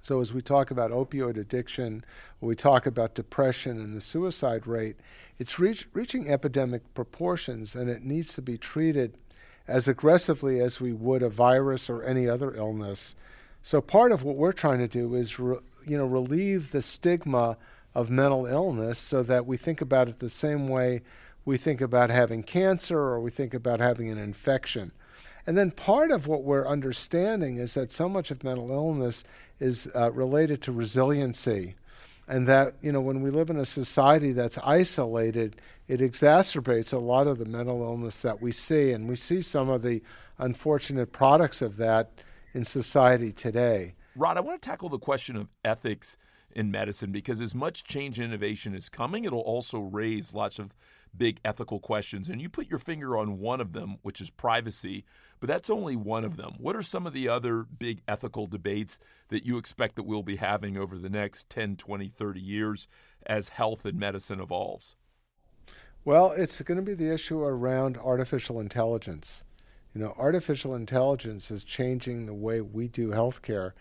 So 0.01 0.21
as 0.21 0.33
we 0.33 0.41
talk 0.41 0.71
about 0.71 0.93
opioid 0.93 1.37
addiction, 1.37 2.05
we 2.41 2.55
talk 2.55 2.87
about 2.87 3.17
depression 3.17 3.81
and 3.81 3.97
the 3.97 4.01
suicide 4.01 4.69
rate, 4.69 4.99
it's 5.41 5.59
reach, 5.59 5.89
reaching 5.93 6.29
epidemic 6.29 6.95
proportions, 6.95 7.75
and 7.75 7.91
it 7.91 8.05
needs 8.05 8.35
to 8.35 8.41
be 8.41 8.57
treated 8.57 9.19
as 9.67 9.89
aggressively 9.89 10.61
as 10.61 10.81
we 10.81 10.93
would 10.93 11.25
a 11.25 11.29
virus 11.29 11.91
or 11.91 12.05
any 12.05 12.29
other 12.29 12.55
illness. 12.55 13.17
So 13.61 13.81
part 13.81 14.13
of 14.13 14.23
what 14.23 14.37
we're 14.37 14.53
trying 14.53 14.79
to 14.79 14.89
do 14.89 15.17
is 15.17 15.41
re- 15.41 15.59
you 15.85 15.99
know, 15.99 16.07
relieve 16.07 16.71
the 16.71 16.83
stigma 16.83 17.57
of 17.97 18.11
mental 18.11 18.47
illness 18.47 19.01
so 19.01 19.25
that 19.25 19.45
we 19.45 19.57
think 19.57 19.81
about 19.81 20.09
it 20.09 20.21
the 20.21 20.31
same 20.31 20.69
way 20.69 21.03
we 21.45 21.59
think 21.59 21.81
about 21.81 22.11
having 22.11 22.45
cancer 22.45 22.97
or 22.97 23.21
we 23.21 23.33
think 23.33 23.55
about 23.55 23.81
having 23.81 24.09
an 24.09 24.19
infection. 24.19 24.93
And 25.51 25.59
then 25.59 25.73
part 25.73 26.13
of 26.13 26.29
what 26.29 26.45
we're 26.45 26.65
understanding 26.65 27.57
is 27.57 27.75
that 27.75 27.91
so 27.91 28.09
much 28.09 28.31
of 28.31 28.45
mental 28.45 28.71
illness 28.71 29.25
is 29.59 29.89
uh, 29.97 30.13
related 30.13 30.63
to 30.63 30.71
resiliency. 30.71 31.75
And 32.29 32.47
that, 32.47 32.75
you 32.83 32.93
know, 32.93 33.01
when 33.01 33.21
we 33.21 33.31
live 33.31 33.51
in 33.51 33.57
a 33.57 33.65
society 33.65 34.31
that's 34.31 34.59
isolated, 34.59 35.57
it 35.89 35.99
exacerbates 35.99 36.93
a 36.93 36.99
lot 36.99 37.27
of 37.27 37.39
the 37.39 37.47
mental 37.47 37.83
illness 37.83 38.23
that 38.23 38.41
we 38.41 38.53
see. 38.53 38.93
And 38.93 39.09
we 39.09 39.17
see 39.17 39.43
some 39.43 39.69
of 39.69 39.83
the 39.83 40.03
unfortunate 40.39 41.11
products 41.11 41.63
of 41.63 41.79
that 41.79 42.13
in 42.55 42.65
society 42.65 43.33
today. 43.33 43.95
Rod, 44.15 44.37
I 44.37 44.43
want 44.43 44.63
to 44.63 44.69
tackle 44.69 44.89
the 44.89 45.01
question 45.01 45.35
of 45.35 45.49
ethics 45.65 46.17
in 46.55 46.71
medicine 46.71 47.11
because 47.11 47.41
as 47.41 47.57
much 47.57 47.83
change 47.83 48.21
and 48.21 48.29
innovation 48.29 48.73
is 48.73 48.89
coming, 48.89 49.25
it'll 49.25 49.41
also 49.41 49.81
raise 49.81 50.33
lots 50.33 50.61
of 50.61 50.73
big 51.17 51.41
ethical 51.45 51.81
questions. 51.81 52.29
And 52.29 52.41
you 52.41 52.49
put 52.49 52.69
your 52.69 52.79
finger 52.79 53.17
on 53.17 53.39
one 53.39 53.61
of 53.61 53.73
them, 53.73 53.97
which 54.03 54.21
is 54.21 54.31
privacy, 54.31 55.05
but 55.41 55.49
that's 55.49 55.71
only 55.71 55.97
one 55.97 56.25
of 56.25 56.37
them. 56.37 56.55
What 56.59 56.77
are 56.77 56.83
some 56.83 57.07
of 57.07 57.13
the 57.13 57.29
other 57.29 57.63
big 57.63 58.03
ethical 58.07 58.47
debates 58.47 58.99
that 59.29 59.45
you 59.45 59.59
expect 59.59 59.97
that 59.97 60.05
we'll 60.05 60.23
be 60.23 60.37
having 60.37 60.77
over 60.77 60.99
the 60.99 61.11
next 61.11 61.49
10, 61.51 61.77
20, 61.77 62.09
30 62.09 62.41
years 62.41 62.89
as 63.27 63.51
health 63.51 63.85
and 63.85 63.99
medicine 63.99 64.41
evolves? 64.41 64.97
Well, 66.05 66.33
it's 66.33 66.61
going 66.63 66.77
to 66.77 66.83
be 66.83 66.95
the 66.95 67.13
issue 67.13 67.43
around 67.43 67.99
artificial 67.99 68.59
intelligence. 68.59 69.45
You 69.95 70.01
know, 70.01 70.15
artificial 70.17 70.75
intelligence 70.75 71.51
is 71.51 71.65
changing 71.65 72.27
the 72.27 72.35
way 72.35 72.61
we 72.61 72.89
do 72.89 73.09
healthcare, 73.09 73.73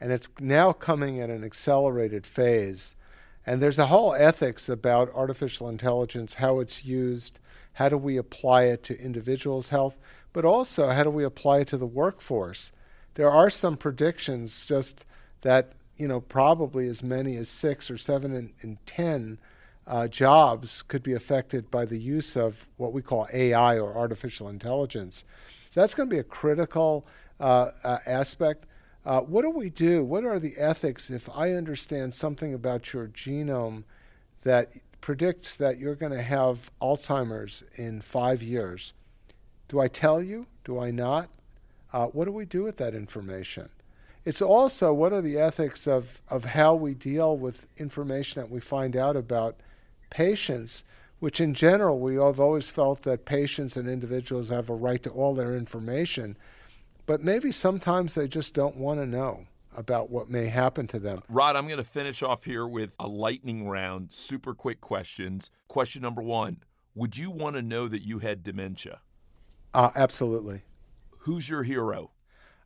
and 0.00 0.10
it's 0.10 0.28
now 0.40 0.72
coming 0.72 1.20
at 1.20 1.30
an 1.30 1.44
accelerated 1.44 2.26
phase. 2.26 2.96
And 3.46 3.60
there's 3.60 3.78
a 3.78 3.86
whole 3.86 4.14
ethics 4.14 4.68
about 4.68 5.14
artificial 5.14 5.68
intelligence, 5.68 6.34
how 6.34 6.60
it's 6.60 6.84
used, 6.84 7.40
how 7.74 7.88
do 7.88 7.96
we 7.96 8.16
apply 8.16 8.64
it 8.64 8.82
to 8.84 9.00
individuals' 9.00 9.70
health, 9.70 9.98
but 10.32 10.44
also 10.44 10.90
how 10.90 11.04
do 11.04 11.10
we 11.10 11.24
apply 11.24 11.60
it 11.60 11.68
to 11.68 11.76
the 11.76 11.86
workforce. 11.86 12.72
There 13.14 13.30
are 13.30 13.50
some 13.50 13.76
predictions 13.76 14.64
just 14.66 15.04
that, 15.40 15.72
you 15.96 16.06
know, 16.06 16.20
probably 16.20 16.88
as 16.88 17.02
many 17.02 17.36
as 17.36 17.48
six 17.48 17.90
or 17.90 17.98
seven 17.98 18.32
in, 18.32 18.52
in 18.60 18.78
ten 18.86 19.38
uh, 19.86 20.06
jobs 20.06 20.82
could 20.82 21.02
be 21.02 21.14
affected 21.14 21.70
by 21.70 21.84
the 21.84 21.98
use 21.98 22.36
of 22.36 22.68
what 22.76 22.92
we 22.92 23.02
call 23.02 23.26
AI 23.32 23.78
or 23.78 23.96
artificial 23.96 24.48
intelligence. 24.48 25.24
So 25.70 25.80
that's 25.80 25.94
going 25.94 26.08
to 26.08 26.14
be 26.14 26.20
a 26.20 26.24
critical 26.24 27.06
uh, 27.40 27.70
uh, 27.82 27.98
aspect. 28.06 28.66
Uh, 29.04 29.20
what 29.22 29.42
do 29.42 29.50
we 29.50 29.70
do? 29.70 30.04
What 30.04 30.24
are 30.24 30.38
the 30.38 30.56
ethics 30.58 31.10
if 31.10 31.28
I 31.30 31.52
understand 31.52 32.14
something 32.14 32.52
about 32.52 32.92
your 32.92 33.08
genome 33.08 33.84
that 34.42 34.72
predicts 35.00 35.56
that 35.56 35.78
you're 35.78 35.94
going 35.94 36.12
to 36.12 36.22
have 36.22 36.70
Alzheimer's 36.82 37.62
in 37.76 38.02
five 38.02 38.42
years? 38.42 38.92
Do 39.68 39.80
I 39.80 39.88
tell 39.88 40.22
you? 40.22 40.46
Do 40.64 40.78
I 40.78 40.90
not? 40.90 41.30
Uh, 41.92 42.06
what 42.06 42.26
do 42.26 42.32
we 42.32 42.44
do 42.44 42.62
with 42.62 42.76
that 42.76 42.94
information? 42.94 43.70
It's 44.24 44.42
also 44.42 44.92
what 44.92 45.14
are 45.14 45.22
the 45.22 45.38
ethics 45.38 45.88
of, 45.88 46.20
of 46.28 46.44
how 46.44 46.74
we 46.74 46.92
deal 46.92 47.36
with 47.36 47.66
information 47.78 48.40
that 48.40 48.50
we 48.50 48.60
find 48.60 48.96
out 48.96 49.16
about 49.16 49.56
patients, 50.10 50.84
which 51.20 51.40
in 51.40 51.54
general 51.54 51.98
we 51.98 52.16
have 52.16 52.38
always 52.38 52.68
felt 52.68 53.02
that 53.02 53.24
patients 53.24 53.78
and 53.78 53.88
individuals 53.88 54.50
have 54.50 54.68
a 54.68 54.74
right 54.74 55.02
to 55.02 55.10
all 55.10 55.34
their 55.34 55.56
information 55.56 56.36
but 57.06 57.22
maybe 57.22 57.52
sometimes 57.52 58.14
they 58.14 58.28
just 58.28 58.54
don't 58.54 58.76
want 58.76 59.00
to 59.00 59.06
know 59.06 59.46
about 59.76 60.10
what 60.10 60.28
may 60.28 60.46
happen 60.46 60.86
to 60.88 60.98
them. 60.98 61.22
Rod, 61.28 61.56
I'm 61.56 61.66
going 61.66 61.78
to 61.78 61.84
finish 61.84 62.22
off 62.22 62.44
here 62.44 62.66
with 62.66 62.94
a 62.98 63.06
lightning 63.06 63.68
round, 63.68 64.12
super 64.12 64.54
quick 64.54 64.80
questions. 64.80 65.50
Question 65.68 66.02
number 66.02 66.22
one 66.22 66.58
Would 66.94 67.16
you 67.16 67.30
want 67.30 67.56
to 67.56 67.62
know 67.62 67.88
that 67.88 68.02
you 68.02 68.18
had 68.18 68.42
dementia? 68.42 69.00
Uh, 69.72 69.90
absolutely. 69.94 70.62
Who's 71.20 71.48
your 71.48 71.62
hero? 71.62 72.10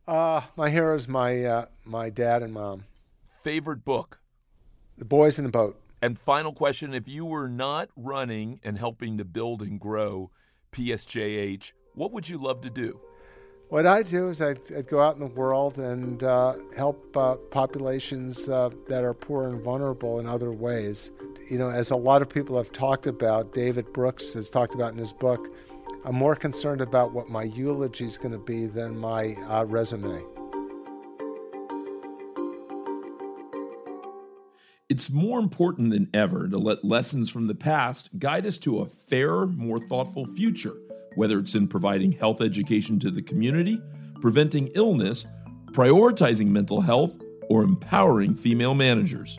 Uh, 0.07 0.41
my 0.55 0.69
hero 0.69 0.95
is 0.95 1.07
my, 1.07 1.43
uh, 1.43 1.65
my 1.83 2.09
dad 2.09 2.43
and 2.43 2.53
mom. 2.53 2.85
Favorite 3.43 3.83
book? 3.85 4.19
The 4.97 5.05
Boys 5.05 5.37
in 5.37 5.45
the 5.45 5.51
Boat. 5.51 5.79
And 6.01 6.19
final 6.19 6.53
question 6.53 6.93
if 6.93 7.07
you 7.07 7.25
were 7.25 7.47
not 7.47 7.89
running 7.95 8.59
and 8.63 8.77
helping 8.77 9.17
to 9.17 9.25
build 9.25 9.61
and 9.61 9.79
grow 9.79 10.31
PSJH, 10.71 11.71
what 11.93 12.11
would 12.11 12.29
you 12.29 12.37
love 12.37 12.61
to 12.61 12.69
do? 12.69 12.99
What 13.69 13.87
I 13.87 14.03
do 14.03 14.29
is 14.29 14.43
I'd, 14.43 14.59
I'd, 14.71 14.87
go 14.87 15.01
out 15.01 15.15
in 15.15 15.21
the 15.21 15.31
world 15.31 15.79
and 15.79 16.23
uh, 16.23 16.53
help 16.77 17.17
uh, 17.17 17.35
populations 17.49 18.47
uh, 18.47 18.69
that 18.87 19.03
are 19.03 19.15
poor 19.15 19.47
and 19.47 19.59
vulnerable 19.59 20.19
in 20.19 20.27
other 20.27 20.51
ways. 20.51 21.09
You 21.49 21.57
know, 21.57 21.71
as 21.71 21.89
a 21.89 21.95
lot 21.95 22.21
of 22.21 22.29
people 22.29 22.57
have 22.57 22.71
talked 22.71 23.07
about, 23.07 23.53
David 23.53 23.91
Brooks 23.91 24.35
has 24.35 24.51
talked 24.51 24.75
about 24.75 24.93
in 24.93 24.99
his 24.99 25.13
book, 25.13 25.51
I'm 26.05 26.13
more 26.13 26.35
concerned 26.35 26.81
about 26.81 27.11
what 27.11 27.29
my 27.29 27.43
eulogy 27.43 28.05
is 28.05 28.19
going 28.19 28.33
to 28.33 28.37
be 28.37 28.67
than 28.67 28.99
my 28.99 29.33
uh, 29.49 29.65
resume. 29.65 30.23
It's 34.89 35.09
more 35.09 35.39
important 35.39 35.89
than 35.89 36.07
ever 36.13 36.47
to 36.47 36.59
let 36.59 36.85
lessons 36.85 37.31
from 37.31 37.47
the 37.47 37.55
past 37.55 38.19
guide 38.19 38.45
us 38.45 38.59
to 38.59 38.81
a 38.81 38.85
fairer, 38.85 39.47
more 39.47 39.79
thoughtful 39.79 40.27
future 40.27 40.75
whether 41.15 41.39
it's 41.39 41.55
in 41.55 41.67
providing 41.67 42.11
health 42.11 42.41
education 42.41 42.99
to 42.99 43.11
the 43.11 43.21
community, 43.21 43.81
preventing 44.21 44.67
illness, 44.75 45.25
prioritizing 45.71 46.47
mental 46.47 46.81
health, 46.81 47.17
or 47.49 47.63
empowering 47.63 48.35
female 48.35 48.73
managers. 48.73 49.37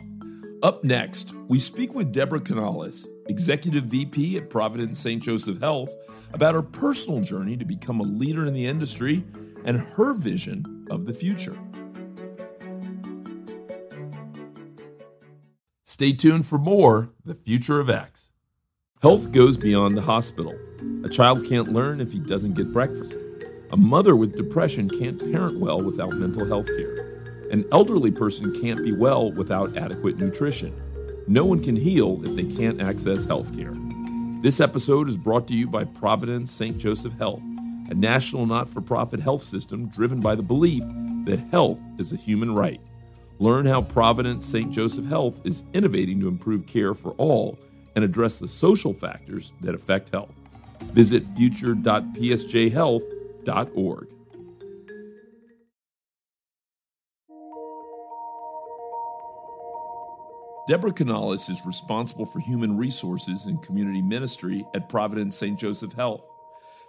Up 0.63 0.83
next, 0.83 1.33
we 1.47 1.59
speak 1.59 1.93
with 1.93 2.11
Debra 2.11 2.41
Canales, 2.41 3.07
Executive 3.27 3.83
VP 3.85 4.37
at 4.37 4.49
Providence 4.49 4.99
St. 4.99 5.21
Joseph 5.21 5.59
Health, 5.59 5.95
about 6.33 6.55
her 6.55 6.61
personal 6.61 7.21
journey 7.21 7.55
to 7.57 7.65
become 7.65 7.99
a 7.99 8.03
leader 8.03 8.45
in 8.45 8.53
the 8.53 8.65
industry 8.65 9.23
and 9.65 9.77
her 9.77 10.13
vision 10.13 10.87
of 10.89 11.05
the 11.05 11.13
future. 11.13 11.57
Stay 15.83 16.11
tuned 16.11 16.45
for 16.45 16.57
more 16.57 17.13
The 17.23 17.35
Future 17.35 17.79
of 17.79 17.89
X. 17.89 18.31
Health 19.03 19.31
goes 19.31 19.57
beyond 19.57 19.95
the 19.95 20.01
hospital. 20.01 20.57
A 21.03 21.09
child 21.09 21.45
can't 21.45 21.71
learn 21.71 22.01
if 22.01 22.11
he 22.11 22.17
doesn't 22.17 22.55
get 22.55 22.71
breakfast. 22.71 23.15
A 23.69 23.77
mother 23.77 24.15
with 24.15 24.35
depression 24.35 24.89
can't 24.89 25.19
parent 25.31 25.59
well 25.59 25.79
without 25.79 26.13
mental 26.13 26.47
health 26.47 26.65
care. 26.65 27.21
An 27.51 27.63
elderly 27.71 28.09
person 28.09 28.59
can't 28.59 28.83
be 28.83 28.91
well 28.91 29.31
without 29.31 29.77
adequate 29.77 30.17
nutrition. 30.17 30.73
No 31.27 31.45
one 31.45 31.63
can 31.63 31.75
heal 31.75 32.25
if 32.25 32.35
they 32.35 32.45
can't 32.45 32.81
access 32.81 33.23
health 33.23 33.55
care. 33.55 33.75
This 34.41 34.59
episode 34.59 35.07
is 35.07 35.15
brought 35.15 35.47
to 35.49 35.53
you 35.53 35.67
by 35.67 35.83
Providence 35.83 36.51
St. 36.51 36.79
Joseph 36.79 37.15
Health, 37.19 37.43
a 37.91 37.93
national 37.93 38.47
not 38.47 38.67
for 38.67 38.81
profit 38.81 39.19
health 39.19 39.43
system 39.43 39.87
driven 39.89 40.19
by 40.21 40.33
the 40.33 40.41
belief 40.41 40.83
that 41.25 41.47
health 41.51 41.79
is 41.99 42.13
a 42.13 42.17
human 42.17 42.55
right. 42.55 42.81
Learn 43.37 43.67
how 43.67 43.83
Providence 43.83 44.43
St. 44.43 44.71
Joseph 44.71 45.05
Health 45.05 45.39
is 45.43 45.63
innovating 45.75 46.19
to 46.19 46.27
improve 46.27 46.65
care 46.65 46.95
for 46.95 47.11
all 47.19 47.59
and 47.97 48.05
address 48.05 48.37
the 48.37 48.47
social 48.47 48.93
factors 48.93 49.53
that 49.59 49.73
affect 49.73 50.09
health. 50.09 50.35
Visit 50.93 51.25
future.psjhealth.org. 51.35 54.07
Debra 60.67 60.93
Canales 60.93 61.49
is 61.49 61.65
responsible 61.65 62.27
for 62.27 62.39
human 62.39 62.77
resources 62.77 63.47
and 63.47 63.59
community 63.63 64.03
ministry 64.03 64.63
at 64.75 64.89
Providence 64.89 65.35
St. 65.35 65.57
Joseph 65.57 65.93
Health. 65.93 66.21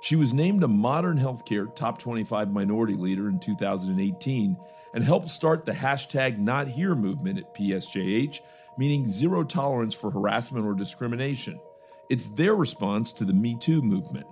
She 0.02 0.16
was 0.16 0.34
named 0.34 0.62
a 0.62 0.68
Modern 0.68 1.18
Healthcare 1.18 1.74
Top 1.74 1.98
25 1.98 2.52
Minority 2.52 2.96
Leader 2.96 3.30
in 3.30 3.40
2018 3.40 4.58
and 4.92 5.04
helped 5.04 5.30
start 5.30 5.64
the 5.64 5.72
hashtag 5.72 6.36
Not 6.36 6.68
Here 6.68 6.94
movement 6.94 7.38
at 7.38 7.54
PSJH 7.54 8.40
meaning 8.78 9.06
zero 9.06 9.44
tolerance 9.44 9.94
for 9.94 10.10
harassment 10.10 10.64
or 10.64 10.72
discrimination. 10.72 11.60
It's 12.08 12.28
their 12.28 12.54
response 12.54 13.12
to 13.14 13.26
the 13.26 13.34
Me 13.34 13.56
Too 13.60 13.82
movement. 13.82 14.26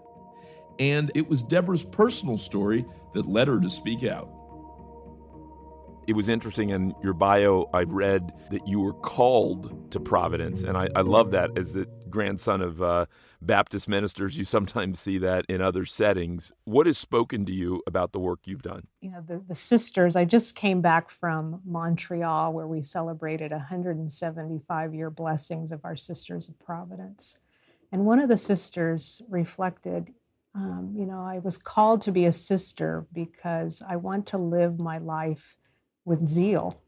And 0.78 1.10
it 1.14 1.28
was 1.28 1.42
Debra's 1.42 1.84
personal 1.84 2.38
story 2.38 2.86
that 3.12 3.26
led 3.26 3.48
her 3.48 3.60
to 3.60 3.68
speak 3.68 4.04
out. 4.04 4.30
It 6.06 6.14
was 6.14 6.28
interesting 6.28 6.70
in 6.70 6.94
your 7.02 7.14
bio, 7.14 7.68
I 7.74 7.82
read 7.82 8.32
that 8.50 8.68
you 8.68 8.80
were 8.80 8.92
called 8.92 9.90
to 9.90 9.98
Providence. 9.98 10.62
And 10.62 10.76
I, 10.76 10.88
I 10.94 11.00
love 11.00 11.32
that 11.32 11.50
as 11.58 11.72
the 11.72 11.88
grandson 12.08 12.60
of 12.60 12.80
uh, 12.80 13.06
Baptist 13.42 13.88
ministers. 13.88 14.38
You 14.38 14.44
sometimes 14.44 15.00
see 15.00 15.18
that 15.18 15.44
in 15.48 15.60
other 15.60 15.84
settings. 15.84 16.52
What 16.64 16.86
has 16.86 16.96
spoken 16.96 17.44
to 17.46 17.52
you 17.52 17.82
about 17.88 18.12
the 18.12 18.20
work 18.20 18.46
you've 18.46 18.62
done? 18.62 18.86
You 19.00 19.10
know, 19.10 19.24
the, 19.26 19.42
the 19.48 19.54
sisters, 19.54 20.14
I 20.14 20.24
just 20.24 20.54
came 20.54 20.80
back 20.80 21.10
from 21.10 21.60
Montreal 21.64 22.52
where 22.52 22.68
we 22.68 22.82
celebrated 22.82 23.50
175 23.50 24.94
year 24.94 25.10
blessings 25.10 25.72
of 25.72 25.84
our 25.84 25.96
Sisters 25.96 26.48
of 26.48 26.56
Providence. 26.60 27.38
And 27.90 28.06
one 28.06 28.20
of 28.20 28.28
the 28.28 28.36
sisters 28.36 29.22
reflected, 29.28 30.12
um, 30.54 30.94
you 30.96 31.06
know, 31.06 31.20
I 31.20 31.38
was 31.40 31.58
called 31.58 32.00
to 32.02 32.12
be 32.12 32.26
a 32.26 32.32
sister 32.32 33.06
because 33.12 33.82
I 33.88 33.96
want 33.96 34.26
to 34.28 34.38
live 34.38 34.78
my 34.78 34.98
life 34.98 35.56
with 36.06 36.26
zeal 36.26 36.80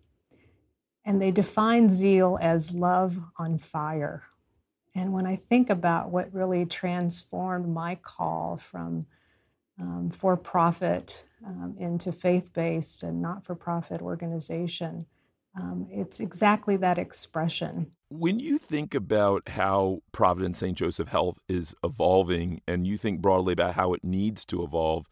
And 1.04 1.20
they 1.20 1.30
define 1.30 1.90
zeal 1.90 2.38
as 2.40 2.72
love 2.72 3.20
on 3.36 3.58
fire. 3.58 4.22
And 4.94 5.12
when 5.12 5.26
I 5.26 5.36
think 5.36 5.70
about 5.70 6.10
what 6.10 6.32
really 6.32 6.64
transformed 6.66 7.68
my 7.68 7.96
call 7.96 8.56
from 8.56 9.06
um, 9.80 10.10
for 10.10 10.36
profit 10.36 11.24
um, 11.46 11.76
into 11.78 12.10
faith 12.10 12.52
based 12.52 13.04
and 13.04 13.22
not 13.22 13.44
for 13.44 13.54
profit 13.54 14.02
organization, 14.02 15.06
um, 15.56 15.86
it's 15.90 16.20
exactly 16.20 16.76
that 16.78 16.98
expression. 16.98 17.90
When 18.10 18.40
you 18.40 18.58
think 18.58 18.94
about 18.94 19.48
how 19.48 20.02
Providence 20.12 20.58
St. 20.58 20.76
Joseph 20.76 21.08
Health 21.08 21.38
is 21.48 21.74
evolving 21.84 22.60
and 22.66 22.86
you 22.86 22.96
think 22.96 23.20
broadly 23.20 23.52
about 23.52 23.74
how 23.74 23.92
it 23.94 24.02
needs 24.02 24.44
to 24.46 24.62
evolve, 24.62 25.08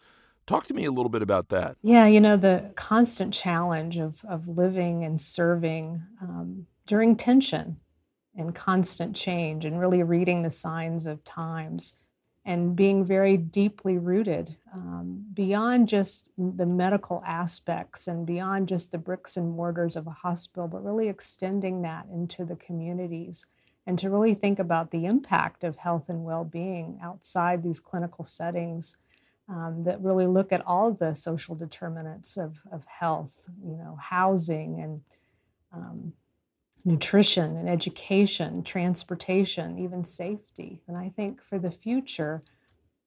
talk 0.47 0.65
to 0.67 0.75
me 0.75 0.85
a 0.85 0.93
little 0.93 1.11
bit 1.11 1.23
about 1.23 1.49
that. 1.51 1.77
Yeah, 1.83 2.07
you 2.07 2.21
know, 2.21 2.37
the 2.37 2.73
constant 2.77 3.35
challenge 3.35 3.99
of, 3.99 4.25
of 4.25 4.49
living 4.49 5.05
and 5.05 5.21
serving 5.21 6.03
um, 6.23 6.67
during 6.87 7.17
tension 7.17 7.77
and 8.37 8.55
constant 8.55 9.17
change 9.17 9.65
and 9.65 9.81
really 9.81 10.03
reading 10.03 10.43
the 10.43 10.51
signs 10.51 11.07
of 11.07 11.25
times 11.25 11.95
and 12.45 12.77
being 12.77 13.05
very 13.05 13.37
deeply 13.37 13.99
rooted 13.99 14.57
um, 14.73 15.25
beyond 15.35 15.89
just 15.89 16.31
the 16.39 16.65
medical 16.65 17.21
aspects 17.27 18.07
and 18.07 18.25
beyond 18.25 18.69
just 18.69 18.93
the 18.93 18.99
bricks 18.99 19.37
and 19.37 19.51
mortars 19.51 19.97
of 19.97 20.07
a 20.07 20.11
hospital, 20.11 20.69
but 20.69 20.85
really 20.85 21.09
extending 21.09 21.83
that 21.83 22.07
into 22.13 22.45
the 22.45 22.55
communities 22.57 23.47
and 23.85 23.99
to 23.99 24.11
really 24.11 24.35
think 24.35 24.61
about 24.61 24.93
the 24.93 25.07
impact 25.07 25.65
of 25.65 25.77
health 25.77 26.09
and 26.09 26.25
well 26.25 26.45
being 26.45 26.99
outside 27.03 27.63
these 27.63 27.81
clinical 27.81 28.25
settings. 28.25 28.97
Um, 29.49 29.85
that 29.85 30.01
really 30.01 30.27
look 30.27 30.51
at 30.53 30.67
all 30.67 30.93
the 30.93 31.15
social 31.15 31.55
determinants 31.55 32.37
of, 32.37 32.59
of 32.73 32.85
health, 32.87 33.49
you 33.65 33.77
know, 33.77 33.97
housing 34.01 34.81
and 34.81 35.01
um, 35.73 36.13
nutrition 36.85 37.57
and 37.57 37.69
education, 37.69 38.65
transportation, 38.65 39.79
even 39.79 40.03
safety. 40.03 40.83
And 40.89 40.97
I 40.97 41.11
think 41.11 41.43
for 41.43 41.61
the 41.61 41.71
future, 41.71 42.43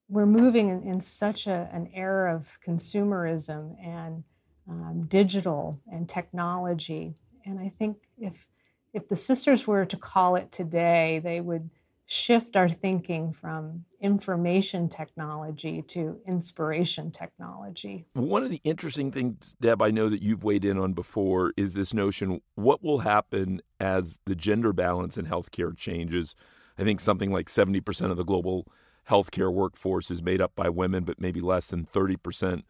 we're 0.08 0.26
moving 0.26 0.70
in, 0.70 0.84
in 0.84 1.00
such 1.00 1.46
a, 1.48 1.70
an 1.72 1.90
era 1.94 2.36
of 2.36 2.58
consumerism 2.66 3.76
and 3.84 4.24
um, 4.70 5.06
digital 5.08 5.80
and 5.92 6.08
technology. 6.08 7.16
And 7.46 7.60
I 7.60 7.70
think 7.70 7.98
if 8.18 8.48
if 8.92 9.08
the 9.08 9.16
sisters 9.16 9.68
were 9.68 9.86
to 9.86 9.98
call 9.98 10.36
it 10.36 10.52
today, 10.52 11.22
they 11.24 11.42
would 11.42 11.70
shift 12.12 12.56
our 12.56 12.68
thinking 12.68 13.32
from 13.32 13.86
information 14.02 14.90
technology 14.90 15.84
to 15.84 16.20
inspiration 16.28 17.12
technology. 17.12 18.04
One 18.14 18.44
of 18.44 18.50
the 18.50 18.60
interesting 18.64 19.12
things, 19.12 19.56
Deb, 19.62 19.80
I 19.80 19.92
know 19.92 20.10
that 20.10 20.24
you've 20.24 20.44
weighed 20.44 20.66
in 20.66 20.80
on 20.80 20.94
before 20.94 21.54
is 21.56 21.76
this 21.76 21.94
notion 21.94 22.42
what 22.56 22.84
will 22.84 23.00
happen 23.00 23.62
as 23.80 24.18
the 24.26 24.34
gender 24.34 24.74
balance 24.74 25.20
in 25.20 25.28
healthcare 25.28 25.78
changes? 25.78 26.36
I 26.80 26.84
think 26.84 27.00
something 27.00 27.32
like 27.32 27.46
70% 27.46 28.10
of 28.10 28.18
the 28.18 28.26
global 28.26 28.66
healthcare 29.08 29.54
workforce 29.54 30.10
is 30.10 30.24
made 30.24 30.42
up 30.42 30.56
by 30.56 30.68
women, 30.68 31.04
but 31.04 31.22
maybe 31.22 31.42
less 31.42 31.68
than 31.68 31.86
30% 31.86 32.64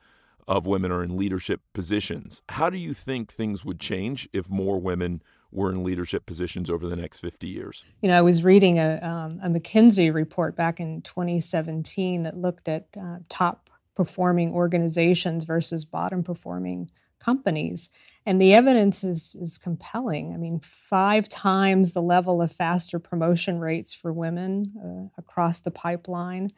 of 0.49 0.65
women 0.65 0.91
are 0.91 1.01
in 1.01 1.15
leadership 1.15 1.61
positions. 1.73 2.41
How 2.49 2.69
do 2.69 2.77
you 2.77 2.93
think 2.93 3.31
things 3.31 3.63
would 3.63 3.79
change 3.79 4.27
if 4.33 4.49
more 4.49 4.81
women 4.81 5.21
were 5.51 5.71
in 5.71 5.83
leadership 5.83 6.25
positions 6.25 6.69
over 6.69 6.87
the 6.87 6.95
next 6.95 7.19
50 7.19 7.47
years? 7.47 7.85
You 8.01 8.09
know, 8.09 8.17
I 8.17 8.21
was 8.21 8.43
reading 8.43 8.77
a, 8.77 8.99
um, 9.01 9.39
a 9.43 9.49
McKinsey 9.49 10.13
report 10.13 10.55
back 10.55 10.79
in 10.79 11.01
2017 11.01 12.23
that 12.23 12.37
looked 12.37 12.67
at 12.67 12.87
uh, 12.99 13.17
top 13.29 13.69
performing 13.95 14.53
organizations 14.53 15.43
versus 15.43 15.85
bottom 15.85 16.23
performing 16.23 16.89
companies. 17.19 17.89
And 18.25 18.39
the 18.39 18.53
evidence 18.53 19.03
is, 19.03 19.35
is 19.35 19.57
compelling. 19.57 20.33
I 20.33 20.37
mean, 20.37 20.59
five 20.59 21.27
times 21.27 21.91
the 21.91 22.01
level 22.01 22.41
of 22.41 22.51
faster 22.51 22.99
promotion 22.99 23.59
rates 23.59 23.93
for 23.93 24.13
women 24.13 24.73
uh, 24.77 25.19
across 25.19 25.59
the 25.59 25.71
pipeline, 25.71 26.51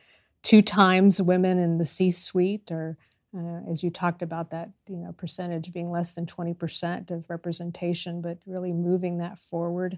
two 0.43 0.61
times 0.61 1.21
women 1.21 1.57
in 1.57 1.77
the 1.77 1.85
C 1.85 2.11
suite 2.11 2.71
or 2.71 2.97
uh, 3.37 3.69
as 3.69 3.81
you 3.83 3.89
talked 3.89 4.21
about 4.21 4.49
that 4.49 4.69
you 4.87 4.97
know 4.97 5.11
percentage 5.13 5.71
being 5.73 5.91
less 5.91 6.13
than 6.13 6.25
20% 6.25 7.11
of 7.11 7.29
representation 7.29 8.21
but 8.21 8.37
really 8.45 8.73
moving 8.73 9.17
that 9.17 9.39
forward 9.39 9.97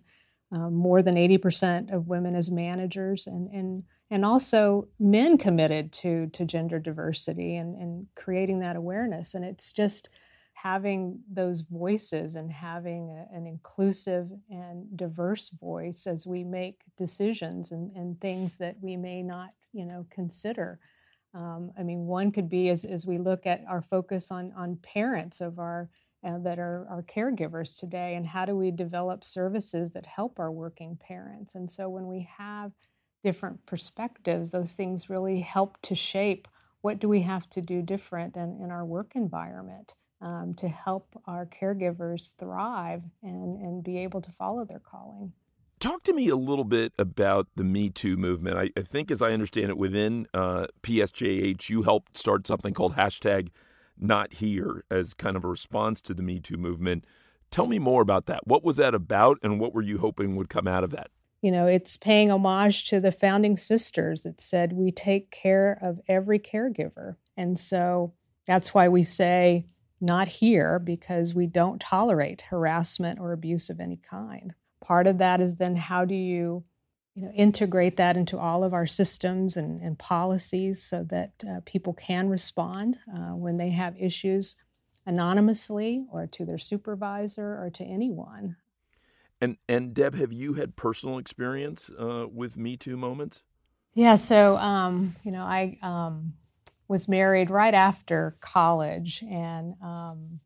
um, 0.53 0.75
more 0.75 1.01
than 1.01 1.15
80% 1.15 1.91
of 1.91 2.07
women 2.07 2.35
as 2.35 2.51
managers 2.51 3.25
and 3.25 3.49
and 3.49 3.83
and 4.11 4.23
also 4.23 4.87
men 4.99 5.39
committed 5.39 5.91
to 5.91 6.27
to 6.27 6.45
gender 6.45 6.79
diversity 6.79 7.55
and, 7.55 7.75
and 7.75 8.05
creating 8.15 8.59
that 8.59 8.75
awareness. 8.75 9.33
And 9.33 9.43
it's 9.43 9.73
just 9.73 10.09
having 10.53 11.19
those 11.29 11.61
voices 11.61 12.35
and 12.35 12.51
having 12.51 13.09
a, 13.09 13.35
an 13.35 13.47
inclusive 13.47 14.29
and 14.51 14.95
diverse 14.95 15.49
voice 15.49 16.05
as 16.05 16.27
we 16.27 16.43
make 16.43 16.83
decisions 16.95 17.71
and, 17.71 17.91
and 17.93 18.21
things 18.21 18.57
that 18.57 18.75
we 18.79 18.95
may 18.95 19.23
not 19.23 19.49
you 19.71 19.85
know 19.85 20.05
consider 20.11 20.79
um, 21.33 21.71
I 21.77 21.83
mean, 21.83 22.05
one 22.05 22.31
could 22.31 22.49
be 22.49 22.69
as, 22.69 22.85
as 22.85 23.05
we 23.05 23.17
look 23.17 23.45
at 23.45 23.63
our 23.67 23.81
focus 23.81 24.31
on, 24.31 24.51
on 24.55 24.77
parents 24.77 25.41
of 25.41 25.59
our 25.59 25.89
uh, 26.25 26.37
that 26.37 26.57
are 26.57 26.87
our 26.89 27.03
caregivers 27.03 27.77
today, 27.77 28.15
and 28.15 28.25
how 28.25 28.45
do 28.45 28.55
we 28.55 28.71
develop 28.71 29.25
services 29.25 29.89
that 29.89 30.05
help 30.05 30.39
our 30.39 30.51
working 30.51 30.95
parents? 30.95 31.55
And 31.55 31.69
so, 31.69 31.89
when 31.89 32.07
we 32.07 32.29
have 32.37 32.71
different 33.23 33.65
perspectives, 33.65 34.51
those 34.51 34.73
things 34.73 35.09
really 35.09 35.41
help 35.41 35.81
to 35.81 35.95
shape 35.95 36.47
what 36.81 36.99
do 36.99 37.09
we 37.09 37.21
have 37.21 37.49
to 37.49 37.61
do 37.61 37.81
different 37.81 38.37
in, 38.37 38.59
in 38.61 38.71
our 38.71 38.85
work 38.85 39.11
environment 39.15 39.95
um, 40.21 40.53
to 40.55 40.69
help 40.69 41.21
our 41.25 41.45
caregivers 41.45 42.35
thrive 42.37 43.03
and, 43.21 43.61
and 43.61 43.83
be 43.83 43.97
able 43.97 44.21
to 44.21 44.31
follow 44.31 44.65
their 44.65 44.79
calling. 44.79 45.33
Talk 45.83 46.03
to 46.03 46.13
me 46.13 46.29
a 46.29 46.37
little 46.37 46.63
bit 46.63 46.93
about 46.97 47.49
the 47.57 47.63
Me 47.65 47.89
Too 47.89 48.15
movement. 48.15 48.57
I, 48.57 48.69
I 48.77 48.83
think, 48.83 49.11
as 49.11 49.21
I 49.21 49.33
understand 49.33 49.69
it, 49.69 49.77
within 49.77 50.27
uh, 50.33 50.67
PSJH, 50.81 51.67
you 51.67 51.81
helped 51.81 52.15
start 52.15 52.47
something 52.47 52.73
called 52.73 52.95
hashtag 52.95 53.49
Not 53.99 54.35
Here 54.35 54.85
as 54.89 55.13
kind 55.13 55.35
of 55.35 55.43
a 55.43 55.49
response 55.49 55.99
to 56.03 56.13
the 56.13 56.23
Me 56.23 56.39
Too 56.39 56.55
movement. 56.55 57.03
Tell 57.51 57.67
me 57.67 57.79
more 57.79 58.01
about 58.01 58.27
that. 58.27 58.47
What 58.47 58.63
was 58.63 58.77
that 58.77 58.95
about, 58.95 59.39
and 59.43 59.59
what 59.59 59.73
were 59.73 59.81
you 59.81 59.97
hoping 59.97 60.37
would 60.37 60.47
come 60.47 60.69
out 60.69 60.85
of 60.85 60.91
that? 60.91 61.11
You 61.41 61.51
know, 61.51 61.67
it's 61.67 61.97
paying 61.97 62.31
homage 62.31 62.85
to 62.85 63.01
the 63.01 63.11
founding 63.11 63.57
sisters 63.57 64.23
that 64.23 64.39
said 64.39 64.71
we 64.71 64.89
take 64.89 65.31
care 65.31 65.77
of 65.81 65.99
every 66.07 66.39
caregiver. 66.39 67.17
And 67.35 67.59
so 67.59 68.13
that's 68.47 68.73
why 68.73 68.87
we 68.87 69.03
say 69.03 69.65
not 69.99 70.29
here 70.29 70.79
because 70.79 71.35
we 71.35 71.45
don't 71.45 71.81
tolerate 71.81 72.43
harassment 72.43 73.19
or 73.19 73.33
abuse 73.33 73.69
of 73.69 73.81
any 73.81 73.97
kind. 73.97 74.53
Part 74.83 75.07
of 75.07 75.17
that 75.19 75.39
is 75.39 75.55
then 75.55 75.77
how 75.77 76.03
do 76.03 76.13
you, 76.13 76.63
you 77.15 77.23
know, 77.23 77.31
integrate 77.31 77.95
that 77.97 78.17
into 78.17 78.37
all 78.37 78.63
of 78.63 78.73
our 78.73 78.85
systems 78.85 79.55
and, 79.55 79.81
and 79.81 79.97
policies 79.97 80.83
so 80.83 81.03
that 81.05 81.31
uh, 81.49 81.61
people 81.65 81.93
can 81.93 82.27
respond 82.27 82.97
uh, 83.09 83.35
when 83.35 83.57
they 83.57 83.69
have 83.69 83.95
issues 83.97 84.57
anonymously 85.05 86.05
or 86.11 86.27
to 86.27 86.45
their 86.45 86.57
supervisor 86.57 87.63
or 87.63 87.69
to 87.73 87.83
anyone. 87.83 88.57
And 89.39 89.57
and 89.67 89.93
Deb, 89.93 90.15
have 90.15 90.31
you 90.31 90.53
had 90.53 90.75
personal 90.75 91.17
experience 91.17 91.89
uh, 91.99 92.27
with 92.31 92.57
Me 92.57 92.77
Too 92.77 92.97
moments? 92.97 93.43
Yeah, 93.93 94.15
so 94.15 94.57
um, 94.57 95.15
you 95.23 95.31
know, 95.31 95.43
I 95.43 95.77
um, 95.81 96.33
was 96.87 97.07
married 97.07 97.49
right 97.49 97.73
after 97.73 98.37
college, 98.39 99.23
and 99.29 99.75
um, 99.81 100.39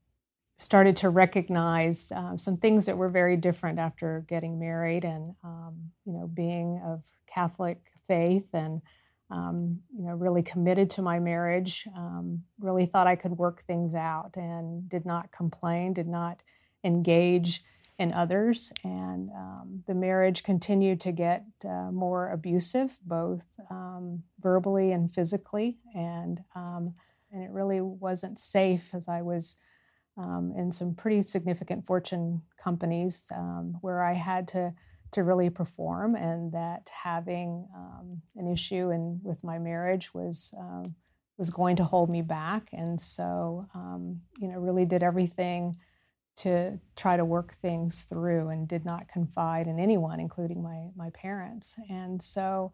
started 0.57 0.97
to 0.97 1.09
recognize 1.09 2.11
um, 2.15 2.37
some 2.37 2.57
things 2.57 2.85
that 2.85 2.97
were 2.97 3.09
very 3.09 3.37
different 3.37 3.79
after 3.79 4.25
getting 4.27 4.59
married 4.59 5.05
and 5.05 5.35
um, 5.43 5.75
you 6.05 6.13
know 6.13 6.27
being 6.27 6.81
of 6.85 7.01
catholic 7.27 7.81
faith 8.07 8.53
and 8.53 8.81
um, 9.29 9.79
you 9.97 10.05
know 10.05 10.13
really 10.13 10.41
committed 10.41 10.89
to 10.89 11.01
my 11.01 11.19
marriage 11.19 11.87
um, 11.95 12.41
really 12.59 12.85
thought 12.85 13.07
i 13.07 13.15
could 13.15 13.37
work 13.37 13.61
things 13.63 13.93
out 13.95 14.35
and 14.35 14.89
did 14.89 15.05
not 15.05 15.31
complain 15.31 15.93
did 15.93 16.07
not 16.07 16.41
engage 16.83 17.63
in 17.99 18.13
others. 18.13 18.71
And 18.83 19.31
um, 19.31 19.83
the 19.87 19.95
marriage 19.95 20.43
continued 20.43 21.01
to 21.01 21.11
get 21.11 21.43
uh, 21.65 21.91
more 21.91 22.31
abusive 22.31 22.99
both 23.03 23.45
um, 23.71 24.21
verbally 24.39 24.91
and 24.91 25.11
physically. 25.11 25.77
And 25.95 26.39
and 27.31 27.43
it 27.43 27.51
really 27.51 27.81
wasn't 27.81 28.39
safe 28.39 28.93
as 28.93 29.07
i 29.07 29.21
was 29.21 29.57
um, 30.17 30.53
in 30.57 30.71
some 30.71 30.93
pretty 30.93 31.21
significant 31.21 31.85
fortune 31.85 32.41
companies 32.61 33.25
um, 33.35 33.77
where 33.81 34.03
I 34.03 34.13
had 34.13 34.47
to 34.49 34.73
to 35.13 35.23
really 35.23 35.49
perform, 35.49 36.15
and 36.15 36.51
that 36.51 36.89
having 36.91 37.65
um, 37.73 38.21
an 38.35 38.45
issue 38.51 38.91
in 38.91 39.19
with 39.23 39.41
my 39.43 39.57
marriage 39.57 40.13
was 40.13 40.51
um, 40.59 40.83
was 41.37 41.49
going 41.49 41.75
to 41.77 41.83
hold 41.83 42.09
me 42.09 42.21
back, 42.21 42.69
and 42.73 42.99
so 42.99 43.67
um, 43.73 44.19
you 44.39 44.47
know 44.47 44.59
really 44.59 44.85
did 44.85 45.03
everything 45.03 45.77
to 46.37 46.77
try 46.95 47.17
to 47.17 47.25
work 47.25 47.53
things 47.55 48.03
through, 48.03 48.49
and 48.49 48.67
did 48.67 48.85
not 48.85 49.07
confide 49.07 49.67
in 49.67 49.79
anyone, 49.79 50.19
including 50.19 50.61
my 50.61 50.87
my 50.95 51.09
parents, 51.11 51.79
and 51.89 52.21
so 52.21 52.71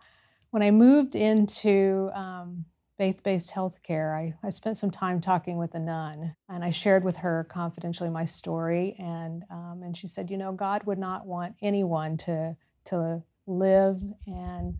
when 0.50 0.64
I 0.64 0.72
moved 0.72 1.16
into 1.16 2.12
um, 2.14 2.66
faith 3.04 3.22
based 3.22 3.54
healthcare, 3.54 4.16
I, 4.16 4.34
I 4.48 4.50
spent 4.50 4.78
some 4.78 4.90
time 4.90 5.20
talking 5.20 5.58
with 5.58 5.76
a 5.76 5.80
nun 5.80 6.34
and 6.48 6.64
I 6.64 6.70
shared 6.70 7.04
with 7.04 7.18
her 7.18 7.46
confidentially 7.50 8.10
my 8.10 8.24
story. 8.24 8.96
And, 8.98 9.44
um, 9.52 9.82
and 9.84 9.98
she 9.98 10.08
said, 10.08 10.32
You 10.32 10.38
know, 10.38 10.54
God 10.54 10.86
would 10.86 10.98
not 10.98 11.26
want 11.26 11.54
anyone 11.62 12.16
to, 12.20 12.56
to 12.86 13.22
live 13.46 14.02
and 14.26 14.78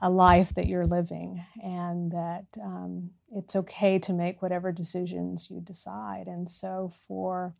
a 0.00 0.08
life 0.08 0.54
that 0.54 0.68
you're 0.68 0.86
living, 0.86 1.44
and 1.62 2.10
that 2.12 2.46
um, 2.62 3.10
it's 3.30 3.56
okay 3.56 3.98
to 3.98 4.14
make 4.14 4.40
whatever 4.40 4.72
decisions 4.72 5.50
you 5.50 5.60
decide. 5.60 6.28
And 6.28 6.48
so, 6.48 6.92
for 7.06 7.52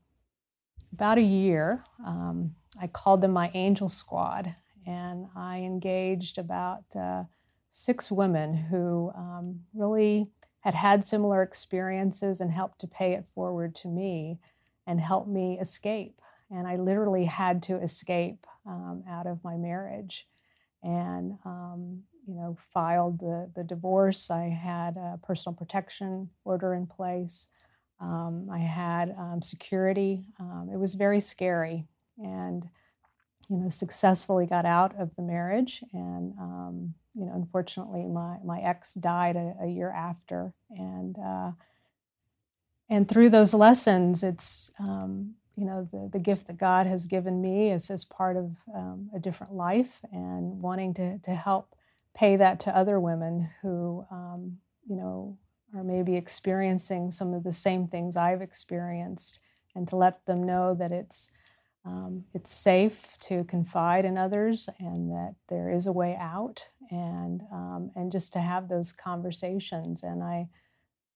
about 0.95 1.19
a 1.19 1.23
year, 1.23 1.85
um, 2.07 2.55
I 2.81 2.87
called 2.87 3.21
them 3.21 3.33
my 3.33 3.51
angel 3.53 3.91
squad, 3.91 4.55
and 4.87 5.27
I 5.37 5.59
engaged 5.59 6.39
about 6.39 6.85
uh, 6.99 7.25
six 7.77 8.09
women 8.09 8.55
who 8.55 9.11
um, 9.17 9.59
really 9.75 10.29
had 10.61 10.77
had 10.77 11.05
similar 11.05 11.43
experiences 11.43 12.41
and 12.41 12.53
helped 12.53 12.79
to 12.79 12.87
pay 12.87 13.15
it 13.15 13.27
forward 13.27 13.75
to 13.75 13.89
me 13.89 14.39
and 14.87 15.01
help 15.01 15.27
me 15.27 15.59
escape. 15.59 16.21
And 16.53 16.69
I 16.69 16.77
literally 16.77 17.25
had 17.25 17.65
to 17.65 17.75
escape 17.83 18.47
um, 18.65 19.03
out 19.11 19.27
of 19.27 19.43
my 19.43 19.57
marriage 19.57 20.29
and, 20.85 21.37
um, 21.45 22.05
you 22.29 22.37
know, 22.37 22.57
filed 22.73 23.19
the, 23.19 23.51
the 23.57 23.65
divorce. 23.65 24.31
I 24.31 24.45
had 24.51 24.97
a 24.97 25.19
personal 25.25 25.57
protection 25.57 26.31
order 26.45 26.75
in 26.75 26.87
place. 26.87 27.49
Um, 28.01 28.49
I 28.53 28.61
had 28.61 29.17
um, 29.19 29.43
security. 29.43 30.23
Um, 30.39 30.71
it 30.73 30.79
was 30.79 30.95
very 30.95 31.19
scary. 31.19 31.89
And, 32.19 32.69
you 33.49 33.57
know, 33.57 33.69
successfully 33.69 34.47
got 34.47 34.65
out 34.65 34.99
of 34.99 35.15
the 35.17 35.23
marriage. 35.23 35.83
And, 35.93 36.33
um, 36.39 36.95
you 37.15 37.25
know, 37.27 37.33
unfortunately, 37.35 38.07
my 38.07 38.39
my 38.45 38.61
ex 38.61 38.95
died 38.95 39.37
a, 39.37 39.55
a 39.63 39.69
year 39.69 39.91
after, 39.91 40.53
and 40.71 41.17
uh, 41.19 41.53
and 42.89 43.09
through 43.09 43.31
those 43.31 43.55
lessons, 43.55 44.23
it's 44.23 44.71
um, 44.81 45.35
you 45.57 45.65
know 45.65 45.89
the 45.93 46.09
the 46.13 46.19
gift 46.19 46.49
that 46.49 46.59
God 46.59 46.87
has 46.87 47.07
given 47.07 47.41
me 47.41 47.71
is 47.71 47.89
as 47.91 48.05
part 48.05 48.37
of 48.37 48.57
um, 48.75 49.11
a 49.15 49.21
different 49.21 49.55
life, 49.55 50.01
and 50.13 50.61
wanting 50.61 50.93
to 50.95 51.19
to 51.19 51.35
help 51.35 51.77
pay 52.15 52.37
that 52.37 52.61
to 52.61 52.77
other 52.77 52.99
women 52.99 53.49
who 53.63 54.05
um, 54.11 54.59
you 54.89 54.97
know 54.97 55.39
are 55.77 55.85
maybe 55.85 56.17
experiencing 56.17 57.11
some 57.13 57.33
of 57.33 57.45
the 57.45 57.53
same 57.53 57.87
things 57.87 58.17
I've 58.17 58.43
experienced, 58.43 59.39
and 59.77 59.87
to 59.87 59.95
let 59.97 60.27
them 60.27 60.43
know 60.43 60.75
that 60.75 60.91
it's 60.91 61.31
um, 61.85 62.25
it's 62.33 62.53
safe 62.53 63.17
to 63.19 63.45
confide 63.45 64.05
in 64.05 64.17
others 64.17 64.69
and 64.79 65.11
that 65.11 65.35
there 65.49 65.71
is 65.71 65.87
a 65.87 65.93
way 65.93 66.17
out 66.19 66.67
and 66.91 67.43
um, 67.53 67.91
and 67.95 68.11
just 68.11 68.33
to 68.33 68.41
have 68.41 68.69
those 68.69 68.93
conversations. 68.93 70.03
And 70.03 70.23
I 70.23 70.49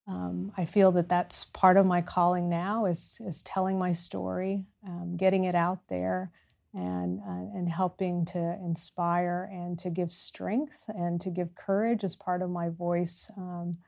um, 0.07 0.53
I 0.57 0.65
feel 0.67 0.93
that 0.93 1.09
that's 1.09 1.47
part 1.47 1.77
of 1.77 1.87
my 1.87 2.03
calling 2.03 2.49
now 2.49 2.85
is 2.85 3.19
is 3.25 3.43
telling 3.43 3.79
my 3.79 3.93
story 3.93 4.65
um, 4.87 5.17
getting 5.17 5.45
it 5.45 5.55
out 5.55 5.81
there 5.89 6.31
and 6.75 7.21
uh, 7.21 7.57
and 7.57 7.69
helping 7.69 8.27
to 8.27 8.39
inspire 8.63 9.49
and 9.51 9.79
to 9.79 9.89
give 9.89 10.13
strength 10.13 10.83
and 10.89 11.19
to 11.23 11.31
give 11.31 11.55
courage 11.55 12.05
as 12.05 12.15
part 12.15 12.43
of 12.43 12.51
my 12.51 12.69
voice 12.69 13.31
um, 13.39 13.79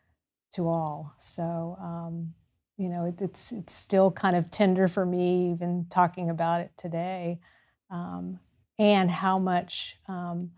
to 0.55 0.66
all. 0.66 1.14
So 1.19 1.77
um, 1.81 2.33
you 2.81 2.88
know, 2.88 3.05
it, 3.05 3.21
it's 3.21 3.53
it's 3.53 3.75
still 3.75 4.11
kind 4.11 4.35
of 4.35 4.51
tender 4.51 4.88
for 4.88 5.05
me, 5.05 5.51
even 5.53 5.87
talking 5.90 6.31
about 6.31 6.62
it 6.62 6.71
today, 6.79 7.38
um, 7.90 8.40
and 8.79 9.11
how 9.11 9.38
much 9.38 9.99
um, 10.09 10.53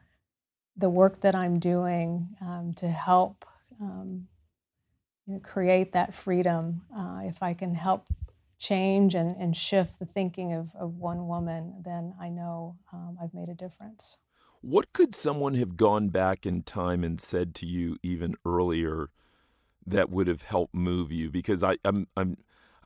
the 0.77 0.89
work 0.89 1.21
that 1.23 1.35
I'm 1.35 1.59
doing 1.59 2.29
um, 2.41 2.75
to 2.77 2.89
help 2.89 3.45
um, 3.81 4.29
you 5.27 5.35
know, 5.35 5.41
create 5.41 5.93
that 5.95 6.15
freedom. 6.15 6.83
Uh, 6.97 7.23
if 7.25 7.43
I 7.43 7.55
can 7.55 7.75
help 7.75 8.07
change 8.57 9.17
and, 9.17 9.37
and 9.37 9.57
shift 9.57 9.99
the 9.99 10.07
thinking 10.07 10.53
of, 10.53 10.71
of 10.79 10.95
one 10.95 11.27
woman, 11.27 11.83
then 11.85 12.15
I 12.21 12.29
know 12.29 12.77
um, 12.93 13.19
I've 13.21 13.35
made 13.35 13.49
a 13.49 13.55
difference. 13.55 14.17
What 14.61 14.93
could 14.93 15.17
someone 15.17 15.55
have 15.55 15.77
gone 15.77 16.11
back 16.11 16.47
in 16.47 16.63
time 16.63 17.03
and 17.03 17.21
said 17.21 17.53
to 17.57 17.67
you 17.67 17.97
even 18.05 18.37
earlier? 18.47 19.11
That 19.87 20.11
would 20.11 20.27
have 20.27 20.43
helped 20.43 20.75
move 20.75 21.11
you 21.11 21.31
because 21.31 21.63
I, 21.63 21.77
I'm, 21.85 22.07
I'm 22.17 22.37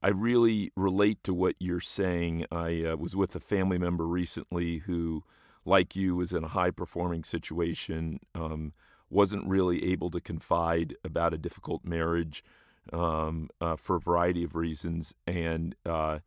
I 0.03 0.11
really 0.11 0.73
relate 0.77 1.25
to 1.25 1.35
what 1.35 1.57
you're 1.59 1.81
saying. 1.81 2.47
I 2.53 2.85
uh, 2.85 2.97
was 2.97 3.17
with 3.17 3.35
a 3.35 3.41
family 3.41 3.79
member 3.79 4.07
recently 4.07 4.79
who, 4.79 5.25
like 5.65 5.97
you, 5.97 6.15
was 6.17 6.33
in 6.33 6.45
a 6.45 6.49
high 6.49 6.71
performing 6.71 7.25
situation, 7.25 8.21
um, 8.35 8.73
wasn't 9.11 9.47
really 9.47 9.91
able 9.91 10.11
to 10.11 10.21
confide 10.21 10.95
about 11.05 11.35
a 11.35 11.39
difficult 11.39 11.85
marriage 11.85 12.45
um, 12.93 13.49
uh, 13.61 13.77
for 13.77 13.97
a 13.97 14.01
variety 14.01 14.45
of 14.45 14.55
reasons, 14.55 15.15
and 15.27 15.75
uh, 15.85 16.21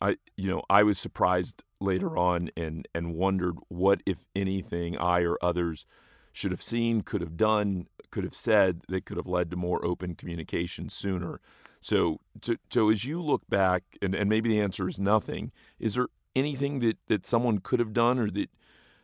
I, 0.00 0.16
you 0.36 0.50
know, 0.50 0.62
I 0.68 0.82
was 0.82 0.98
surprised 0.98 1.64
later 1.80 2.18
on 2.18 2.50
and 2.56 2.86
and 2.94 3.14
wondered 3.14 3.56
what, 3.68 4.02
if 4.04 4.24
anything, 4.34 4.98
I 4.98 5.20
or 5.20 5.38
others 5.40 5.86
should 6.32 6.50
have 6.50 6.62
seen, 6.62 7.02
could 7.02 7.20
have 7.20 7.36
done, 7.36 7.86
could 8.10 8.24
have 8.24 8.34
said 8.34 8.82
that 8.88 9.04
could 9.04 9.16
have 9.16 9.26
led 9.26 9.50
to 9.50 9.56
more 9.56 9.84
open 9.84 10.14
communication 10.14 10.88
sooner. 10.88 11.40
So, 11.80 12.18
to, 12.42 12.56
so 12.70 12.90
as 12.90 13.04
you 13.04 13.20
look 13.20 13.42
back, 13.48 13.82
and, 14.00 14.14
and 14.14 14.30
maybe 14.30 14.48
the 14.48 14.60
answer 14.60 14.88
is 14.88 14.98
nothing, 14.98 15.52
is 15.78 15.94
there 15.94 16.08
anything 16.34 16.78
that, 16.80 16.96
that 17.08 17.26
someone 17.26 17.58
could 17.58 17.80
have 17.80 17.92
done 17.92 18.18
or 18.18 18.30
that 18.30 18.50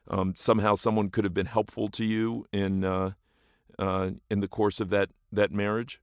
um, 0.08 0.34
somehow 0.36 0.74
someone 0.74 1.10
could 1.10 1.24
have 1.24 1.34
been 1.34 1.46
helpful 1.46 1.88
to 1.90 2.04
you 2.04 2.46
in, 2.52 2.84
uh, 2.84 3.12
uh, 3.78 4.10
in 4.30 4.40
the 4.40 4.48
course 4.48 4.80
of 4.80 4.88
that, 4.90 5.10
that 5.32 5.52
marriage? 5.52 6.00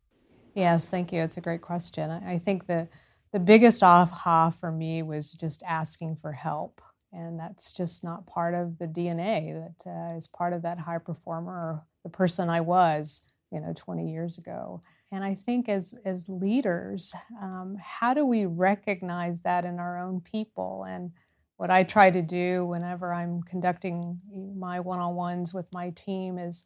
Yes, 0.54 0.90
thank 0.90 1.12
you. 1.12 1.22
It's 1.22 1.38
a 1.38 1.42
great 1.42 1.62
question. 1.62 2.12
I 2.12 2.38
think 2.38 2.68
the, 2.68 2.88
the 3.32 3.40
biggest 3.40 3.82
aha 3.82 4.50
for 4.50 4.72
me 4.72 5.02
was 5.02 5.32
just 5.32 5.64
asking 5.64 6.18
for 6.18 6.32
help 6.32 6.82
and 7.16 7.40
that's 7.40 7.72
just 7.72 8.04
not 8.04 8.28
part 8.28 8.54
of 8.54 8.78
the 8.78 8.88
DNA 8.88 9.54
that 9.54 9.90
uh, 9.90 10.16
is 10.16 10.28
part 10.28 10.54
of 10.54 10.62
that 10.64 10.78
high 10.78 10.98
performer 10.98 11.52
or 11.52 11.86
the 12.04 12.10
person 12.10 12.50
I 12.50 12.62
was, 12.62 13.22
you 13.52 13.62
know, 13.62 13.74
20 13.76 14.12
years 14.12 14.38
ago. 14.38 14.82
And 15.12 15.24
I 15.24 15.34
think 15.34 15.70
as 15.70 15.96
as 16.04 16.28
leaders, 16.28 17.16
um, 17.42 17.78
how 17.82 18.14
do 18.14 18.26
we 18.26 18.46
recognize 18.46 19.42
that 19.42 19.64
in 19.64 19.80
our 19.80 19.98
own 19.98 20.20
people? 20.22 20.86
And 20.88 21.12
what 21.58 21.72
I 21.72 21.84
try 21.84 22.12
to 22.12 22.22
do 22.22 22.66
whenever 22.66 23.14
I'm 23.14 23.42
conducting 23.44 24.20
my 24.58 24.80
one-on-ones 24.80 25.54
with 25.54 25.68
my 25.74 25.92
team 25.92 26.38
is 26.38 26.66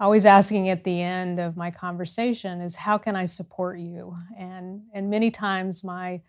always 0.00 0.24
asking 0.24 0.70
at 0.70 0.84
the 0.84 1.02
end 1.02 1.38
of 1.38 1.56
my 1.56 1.70
conversation 1.70 2.60
is 2.60 2.76
how 2.76 2.96
can 2.96 3.16
I 3.16 3.26
support 3.26 3.80
you? 3.80 4.16
And 4.38 4.82
and 4.94 5.10
many 5.10 5.30
times 5.30 5.84
my 5.84 6.22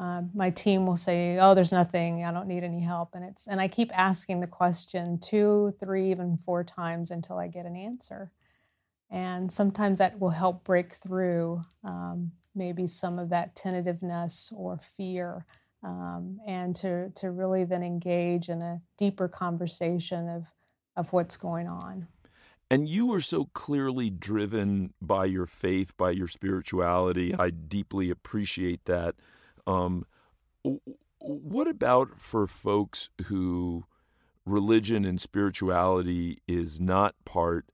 uh, 0.00 0.22
my 0.34 0.50
team 0.50 0.86
will 0.86 0.96
say, 0.96 1.38
"Oh, 1.38 1.54
there's 1.54 1.72
nothing. 1.72 2.24
I 2.24 2.32
don't 2.32 2.48
need 2.48 2.64
any 2.64 2.80
help," 2.80 3.14
and 3.14 3.24
it's 3.24 3.46
and 3.46 3.60
I 3.60 3.68
keep 3.68 3.96
asking 3.96 4.40
the 4.40 4.46
question 4.46 5.18
two, 5.18 5.74
three, 5.78 6.10
even 6.10 6.38
four 6.44 6.64
times 6.64 7.10
until 7.10 7.38
I 7.38 7.48
get 7.48 7.66
an 7.66 7.76
answer. 7.76 8.32
And 9.10 9.52
sometimes 9.52 9.98
that 9.98 10.18
will 10.18 10.30
help 10.30 10.64
break 10.64 10.94
through 10.94 11.62
um, 11.84 12.32
maybe 12.54 12.86
some 12.86 13.18
of 13.18 13.28
that 13.28 13.54
tentativeness 13.54 14.50
or 14.56 14.78
fear, 14.78 15.44
um, 15.82 16.38
and 16.46 16.74
to 16.76 17.10
to 17.16 17.30
really 17.30 17.64
then 17.64 17.82
engage 17.82 18.48
in 18.48 18.62
a 18.62 18.80
deeper 18.96 19.28
conversation 19.28 20.28
of 20.28 20.46
of 20.96 21.12
what's 21.12 21.36
going 21.36 21.68
on. 21.68 22.06
And 22.70 22.88
you 22.88 23.12
are 23.12 23.20
so 23.20 23.44
clearly 23.52 24.08
driven 24.08 24.94
by 25.02 25.26
your 25.26 25.44
faith, 25.44 25.94
by 25.98 26.12
your 26.12 26.28
spirituality. 26.28 27.34
I 27.34 27.50
deeply 27.50 28.08
appreciate 28.08 28.86
that. 28.86 29.16
Um, 29.66 30.06
what 31.18 31.68
about 31.68 32.20
for 32.20 32.46
folks 32.46 33.10
who 33.26 33.84
religion 34.44 35.04
and 35.04 35.20
spirituality 35.20 36.38
is 36.48 36.80
not 36.80 37.14
part 37.24 37.66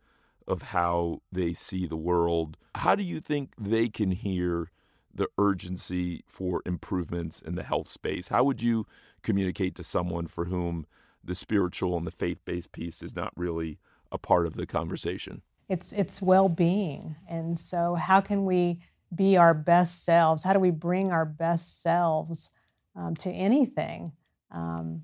of 0.46 0.62
how 0.62 1.22
they 1.32 1.52
see 1.52 1.86
the 1.86 1.96
world? 1.96 2.56
How 2.74 2.94
do 2.94 3.02
you 3.02 3.20
think 3.20 3.52
they 3.58 3.88
can 3.88 4.10
hear 4.10 4.70
the 5.14 5.28
urgency 5.38 6.22
for 6.26 6.62
improvements 6.64 7.40
in 7.40 7.54
the 7.54 7.62
health 7.62 7.88
space? 7.88 8.28
How 8.28 8.44
would 8.44 8.62
you 8.62 8.86
communicate 9.22 9.74
to 9.76 9.84
someone 9.84 10.26
for 10.26 10.46
whom 10.46 10.86
the 11.22 11.34
spiritual 11.34 11.96
and 11.96 12.06
the 12.06 12.12
faith 12.12 12.38
based 12.44 12.72
piece 12.72 13.02
is 13.02 13.14
not 13.14 13.32
really 13.36 13.78
a 14.12 14.18
part 14.18 14.46
of 14.46 14.54
the 14.54 14.66
conversation? 14.66 15.42
It's 15.68 15.92
it's 15.92 16.22
well 16.22 16.48
being, 16.48 17.16
and 17.28 17.58
so 17.58 17.94
how 17.94 18.22
can 18.22 18.46
we 18.46 18.80
be 19.14 19.36
our 19.36 19.54
best 19.54 20.04
selves? 20.04 20.44
How 20.44 20.52
do 20.52 20.58
we 20.58 20.70
bring 20.70 21.12
our 21.12 21.24
best 21.24 21.82
selves 21.82 22.50
um, 22.96 23.14
to 23.16 23.30
anything? 23.30 24.12
Um, 24.50 25.02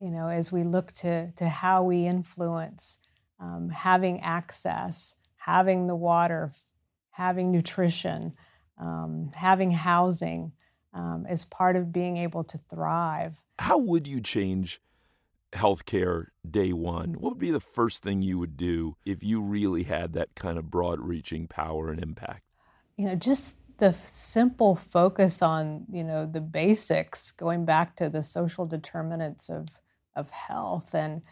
you 0.00 0.10
know, 0.10 0.28
as 0.28 0.52
we 0.52 0.62
look 0.62 0.92
to, 0.92 1.30
to 1.32 1.48
how 1.48 1.82
we 1.82 2.06
influence 2.06 2.98
um, 3.40 3.68
having 3.70 4.20
access, 4.20 5.14
having 5.36 5.86
the 5.86 5.96
water, 5.96 6.50
having 7.10 7.50
nutrition, 7.50 8.34
um, 8.78 9.30
having 9.34 9.70
housing 9.70 10.52
um, 10.92 11.26
as 11.28 11.44
part 11.44 11.76
of 11.76 11.92
being 11.92 12.16
able 12.16 12.44
to 12.44 12.58
thrive. 12.70 13.42
How 13.58 13.78
would 13.78 14.06
you 14.06 14.20
change 14.20 14.80
healthcare 15.54 16.26
day 16.48 16.72
one, 16.72 17.14
what 17.14 17.32
would 17.32 17.38
be 17.38 17.50
the 17.50 17.60
first 17.60 18.02
thing 18.02 18.22
you 18.22 18.38
would 18.38 18.56
do 18.56 18.96
if 19.04 19.22
you 19.22 19.40
really 19.40 19.84
had 19.84 20.12
that 20.12 20.34
kind 20.34 20.58
of 20.58 20.70
broad 20.70 21.00
reaching 21.00 21.46
power 21.46 21.90
and 21.90 22.02
impact? 22.02 22.42
You 22.96 23.06
know, 23.06 23.14
just 23.14 23.54
the 23.78 23.92
simple 23.92 24.76
focus 24.76 25.42
on, 25.42 25.84
you 25.90 26.04
know, 26.04 26.26
the 26.26 26.40
basics, 26.40 27.30
going 27.30 27.64
back 27.64 27.96
to 27.96 28.08
the 28.08 28.22
social 28.22 28.66
determinants 28.66 29.48
of, 29.48 29.68
of 30.14 30.30
health 30.30 30.94
and, 30.94 31.22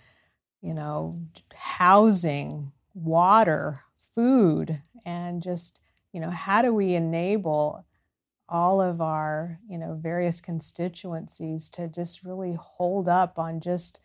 you 0.61 0.75
know, 0.75 1.21
housing, 1.55 2.73
water, 2.95 3.81
food, 3.97 4.83
and 5.05 5.43
just, 5.43 5.81
you 6.13 6.21
know, 6.21 6.31
how 6.31 6.63
do 6.63 6.75
we 6.75 6.95
enable 6.95 7.85
all 8.49 8.81
of 8.81 9.01
our, 9.01 9.59
you 9.69 9.79
know, 9.79 9.99
various 10.01 10.41
constituencies 10.41 11.71
to 11.71 11.89
just 11.89 12.23
really 12.25 12.57
hold 12.61 13.09
up 13.09 13.39
on 13.39 13.61
just 13.61 14.01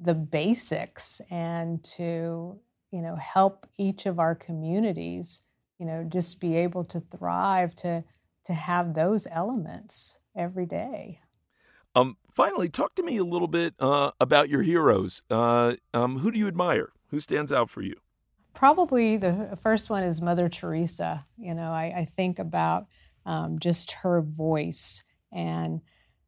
the 0.00 0.14
basics 0.14 1.20
and 1.30 1.84
to, 1.84 2.58
you 2.90 3.00
know, 3.00 3.14
help 3.16 3.66
each 3.78 4.06
of 4.06 4.18
our 4.18 4.34
communities, 4.34 5.44
you 5.78 5.86
know, 5.86 6.04
just 6.04 6.40
be 6.40 6.56
able 6.56 6.84
to 6.84 7.00
thrive 7.00 7.74
to 7.76 8.04
to 8.44 8.52
have 8.52 8.94
those 8.94 9.26
elements 9.30 10.18
every 10.36 10.66
day. 10.66 11.20
Um, 11.94 12.16
finally, 12.34 12.68
talk 12.68 12.94
to 12.96 13.02
me 13.02 13.16
a 13.18 13.24
little 13.24 13.48
bit 13.48 13.74
uh, 13.78 14.12
about 14.20 14.48
your 14.48 14.62
heroes. 14.62 15.22
Uh, 15.30 15.74
um, 15.92 16.18
who 16.18 16.32
do 16.32 16.38
you 16.38 16.48
admire? 16.48 16.92
Who 17.08 17.20
stands 17.20 17.52
out 17.52 17.70
for 17.70 17.82
you? 17.82 17.94
Probably 18.54 19.16
the 19.16 19.58
first 19.62 19.90
one 19.90 20.02
is 20.02 20.20
Mother 20.20 20.48
Teresa. 20.48 21.26
You 21.38 21.54
know, 21.54 21.70
I, 21.72 21.92
I 21.98 22.04
think 22.04 22.38
about 22.38 22.86
um, 23.24 23.58
just 23.58 23.92
her 23.92 24.20
voice, 24.22 25.04
and 25.30 25.80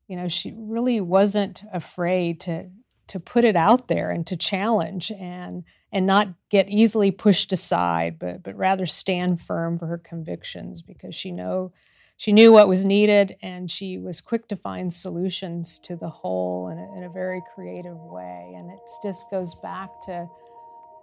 you 0.09 0.17
know, 0.17 0.29
she 0.29 0.53
really 0.57 1.01
wasn't 1.01 1.63
afraid 1.73 2.41
to 2.41 2.71
to 3.09 3.21
put 3.21 3.45
it 3.45 3.57
out 3.57 3.89
there 3.89 4.11
and 4.11 4.27
to 4.27 4.37
challenge 4.37 5.11
and 5.13 5.65
and 5.93 6.07
not 6.07 6.29
get 6.51 6.69
easily 6.69 7.11
pushed 7.11 7.53
aside, 7.53 8.19
but 8.19 8.43
but 8.43 8.57
rather 8.57 8.87
stand 8.87 9.41
firm 9.41 9.79
for 9.79 9.87
her 9.87 9.99
convictions 9.99 10.83
because 10.83 11.15
she 11.15 11.31
know 11.31 11.73
she 12.17 12.33
knew 12.33 12.53
what 12.53 12.69
was 12.69 12.85
needed 12.85 13.37
and 13.43 13.71
she 13.71 13.99
was 13.99 14.21
quick 14.21 14.47
to 14.49 14.57
find 14.57 14.93
solutions 14.93 15.79
to 15.81 15.97
the 15.97 16.09
whole 16.09 16.69
in 16.69 16.79
a, 16.79 16.99
in 16.99 17.05
a 17.05 17.11
very 17.11 17.43
creative 17.55 17.97
way. 17.97 18.55
And 18.57 18.71
it 18.71 18.79
just 19.03 19.31
goes 19.31 19.55
back 19.57 19.91
to 20.07 20.29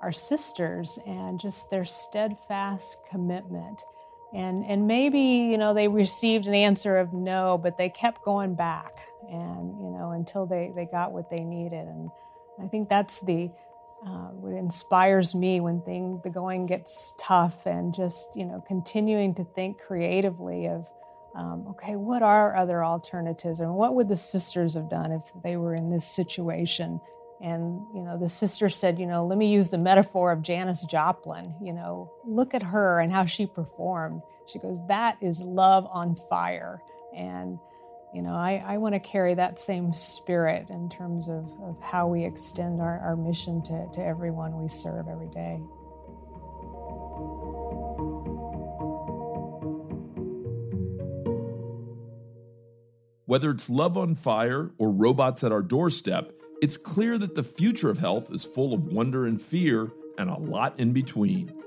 our 0.02 0.12
sisters 0.12 0.98
and 1.06 1.40
just 1.40 1.70
their 1.70 1.86
steadfast 1.86 2.98
commitment. 3.10 3.84
And, 4.34 4.66
and 4.66 4.88
maybe, 4.88 5.20
you 5.20 5.58
know, 5.58 5.74
they 5.74 5.90
received 5.90 6.48
an 6.48 6.54
answer 6.54 6.98
of 6.98 7.14
no, 7.14 7.58
but 7.58 7.78
they 7.78 7.90
kept 7.90 8.24
going 8.24 8.56
back 8.56 9.00
and, 9.32 9.80
you 9.80 9.90
know, 9.90 10.12
until 10.12 10.46
they, 10.46 10.72
they 10.76 10.86
got 10.86 11.14
what 11.14 11.30
they 11.30 11.40
needed. 11.40 11.88
And 11.88 12.10
I 12.62 12.68
think 12.68 12.90
that's 12.90 13.22
the, 13.22 13.50
uh, 14.06 14.30
what 14.34 14.54
inspires 14.54 15.34
me 15.34 15.62
when 15.62 15.82
thing, 15.82 16.20
the 16.24 16.30
going 16.30 16.66
gets 16.66 17.14
tough 17.18 17.66
and 17.66 17.96
just, 17.96 18.36
you 18.36 18.46
know, 18.46 18.62
continuing 18.68 19.34
to 19.36 19.44
think 19.44 19.80
creatively 19.80 20.68
of, 20.68 20.88
um, 21.34 21.66
okay, 21.70 21.96
what 21.96 22.22
are 22.22 22.58
other 22.58 22.84
alternatives 22.84 23.62
and 23.62 23.74
what 23.74 23.96
would 23.96 24.10
the 24.10 24.18
sisters 24.18 24.74
have 24.74 24.90
done 24.90 25.14
if 25.14 25.32
they 25.44 25.56
were 25.56 25.76
in 25.76 25.90
this 25.90 26.06
situation? 26.06 27.00
And, 27.40 27.82
you 27.96 28.02
know, 28.02 28.20
the 28.20 28.30
sister 28.30 28.70
said, 28.70 29.00
you 29.00 29.08
know, 29.08 29.26
let 29.26 29.38
me 29.38 29.52
use 29.52 29.70
the 29.70 29.78
metaphor 29.78 30.32
of 30.32 30.42
Janis 30.42 30.84
Joplin, 30.86 31.56
you 31.62 31.74
know, 31.74 32.12
look 32.26 32.54
at 32.54 32.62
her 32.62 33.00
and 33.00 33.12
how 33.12 33.26
she 33.26 33.48
performed. 33.48 34.22
She 34.46 34.60
goes, 34.60 34.86
that 34.88 35.18
is 35.22 35.42
love 35.42 35.88
on 35.90 36.16
fire. 36.16 36.84
And, 37.16 37.60
you 38.14 38.22
know, 38.22 38.34
I, 38.34 38.62
I 38.66 38.78
want 38.78 38.94
to 38.94 39.00
carry 39.00 39.34
that 39.36 39.58
same 39.58 39.94
spirit 39.94 40.70
in 40.70 40.90
terms 40.90 41.30
of, 41.30 41.46
of 41.64 41.78
how 41.82 42.08
we 42.08 42.26
extend 42.26 42.82
our, 42.82 43.00
our 43.00 43.16
mission 43.16 43.62
to, 43.64 43.88
to 43.94 44.04
everyone 44.04 44.62
we 44.62 44.68
serve 44.68 45.08
every 45.08 45.30
day. 45.30 45.62
Whether 53.26 53.50
it's 53.52 53.70
love 53.70 53.98
on 53.98 54.16
fire 54.16 54.72
or 54.78 54.92
robots 54.92 55.42
at 55.46 55.54
our 55.54 55.62
doorstep, 55.62 56.34
it's 56.62 56.76
clear 56.76 57.18
that 57.18 57.36
the 57.36 57.44
future 57.44 57.90
of 57.90 58.00
health 58.00 58.30
is 58.30 58.44
full 58.44 58.74
of 58.74 58.88
wonder 58.88 59.26
and 59.26 59.42
fear 59.42 59.90
and 60.18 60.30
a 60.30 60.38
lot 60.38 60.78
in 60.78 60.92
between. 60.92 61.61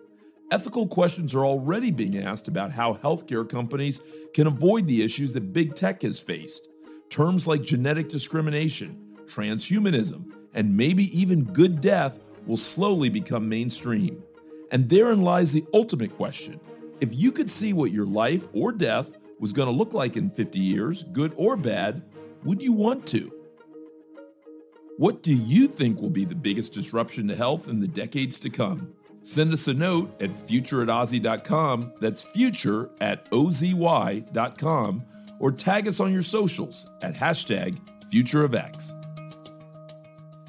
Ethical 0.54 0.86
questions 0.86 1.34
are 1.34 1.44
already 1.44 1.90
being 1.90 2.16
asked 2.16 2.46
about 2.46 2.70
how 2.70 2.94
healthcare 2.94 3.48
companies 3.48 4.00
can 4.34 4.46
avoid 4.46 4.86
the 4.86 5.02
issues 5.02 5.32
that 5.32 5.52
big 5.52 5.74
tech 5.74 6.02
has 6.02 6.20
faced. 6.20 6.68
Terms 7.10 7.48
like 7.48 7.62
genetic 7.62 8.08
discrimination, 8.08 9.16
transhumanism, 9.26 10.30
and 10.52 10.76
maybe 10.76 11.06
even 11.18 11.42
good 11.42 11.80
death 11.80 12.20
will 12.46 12.56
slowly 12.56 13.08
become 13.08 13.48
mainstream. 13.48 14.22
And 14.70 14.88
therein 14.88 15.22
lies 15.22 15.52
the 15.52 15.66
ultimate 15.74 16.14
question. 16.14 16.60
If 17.00 17.16
you 17.16 17.32
could 17.32 17.50
see 17.50 17.72
what 17.72 17.90
your 17.90 18.06
life 18.06 18.46
or 18.52 18.70
death 18.70 19.12
was 19.40 19.52
going 19.52 19.66
to 19.66 19.74
look 19.74 19.92
like 19.92 20.16
in 20.16 20.30
50 20.30 20.60
years, 20.60 21.02
good 21.02 21.34
or 21.36 21.56
bad, 21.56 22.04
would 22.44 22.62
you 22.62 22.72
want 22.72 23.08
to? 23.08 23.28
What 24.98 25.24
do 25.24 25.34
you 25.34 25.66
think 25.66 26.00
will 26.00 26.10
be 26.10 26.24
the 26.24 26.36
biggest 26.36 26.72
disruption 26.72 27.26
to 27.26 27.34
health 27.34 27.66
in 27.66 27.80
the 27.80 27.88
decades 27.88 28.38
to 28.38 28.50
come? 28.50 28.94
Send 29.24 29.54
us 29.54 29.68
a 29.68 29.74
note 29.74 30.20
at 30.20 30.36
future 30.46 30.82
at 30.82 30.88
ozy.com, 30.88 31.94
that's 31.98 32.22
future 32.22 32.90
at 33.00 33.24
ozy.com, 33.30 35.04
or 35.38 35.50
tag 35.50 35.88
us 35.88 35.98
on 35.98 36.12
your 36.12 36.20
socials 36.20 36.90
at 37.02 37.14
hashtag 37.14 37.78
future 38.10 38.44
of 38.44 38.54
X. 38.54 38.92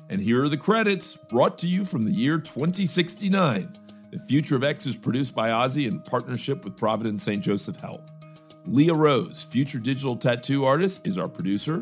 And 0.09 0.21
here 0.21 0.43
are 0.43 0.49
the 0.49 0.57
credits 0.57 1.15
brought 1.15 1.57
to 1.59 1.67
you 1.67 1.85
from 1.85 2.03
the 2.03 2.11
year 2.11 2.37
2069. 2.37 3.71
The 4.11 4.19
Future 4.19 4.57
of 4.57 4.63
X 4.65 4.85
is 4.85 4.97
produced 4.97 5.33
by 5.33 5.51
OZY 5.51 5.87
in 5.87 6.01
partnership 6.01 6.65
with 6.65 6.75
Providence 6.75 7.23
St. 7.23 7.41
Joseph 7.41 7.79
Health. 7.79 8.11
Leah 8.65 8.93
Rose, 8.93 9.41
future 9.41 9.79
digital 9.79 10.17
tattoo 10.17 10.65
artist, 10.65 11.07
is 11.07 11.17
our 11.17 11.29
producer. 11.29 11.81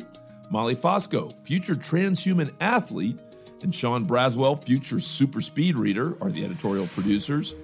Molly 0.51 0.75
Fosco, 0.75 1.33
future 1.43 1.73
transhuman 1.73 2.51
athlete, 2.61 3.17
and 3.63 3.73
Sean 3.73 4.05
Braswell, 4.05 4.63
future 4.63 4.99
super 4.99 5.41
speed 5.41 5.77
reader, 5.77 6.17
are 6.21 6.31
the 6.31 6.45
editorial 6.45 6.87
producers. 6.87 7.55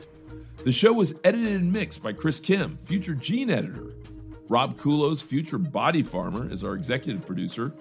The 0.64 0.72
show 0.72 0.94
was 0.94 1.20
edited 1.24 1.62
and 1.62 1.72
mixed 1.72 2.02
by 2.02 2.14
Chris 2.14 2.40
Kim, 2.40 2.78
future 2.84 3.14
gene 3.14 3.50
editor. 3.50 3.94
Rob 4.50 4.78
Kulos, 4.78 5.24
future 5.24 5.58
body 5.58 6.02
farmer, 6.02 6.52
is 6.52 6.64
our 6.64 6.74
executive 6.74 7.26
producer. 7.26 7.74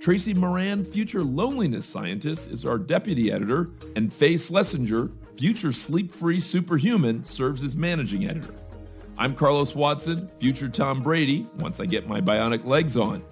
Tracy 0.00 0.34
Moran, 0.34 0.84
future 0.84 1.22
loneliness 1.22 1.86
scientist, 1.86 2.50
is 2.50 2.64
our 2.66 2.78
deputy 2.78 3.32
editor. 3.32 3.70
And 3.96 4.12
Faye 4.12 4.36
Schlesinger, 4.36 5.10
future 5.36 5.72
sleep 5.72 6.12
free 6.12 6.40
superhuman, 6.40 7.24
serves 7.24 7.62
as 7.62 7.76
managing 7.76 8.28
editor. 8.28 8.54
I'm 9.16 9.34
Carlos 9.34 9.74
Watson, 9.74 10.28
future 10.38 10.68
Tom 10.68 11.02
Brady, 11.02 11.46
once 11.58 11.80
I 11.80 11.86
get 11.86 12.06
my 12.06 12.20
bionic 12.20 12.64
legs 12.64 12.96
on. 12.96 13.24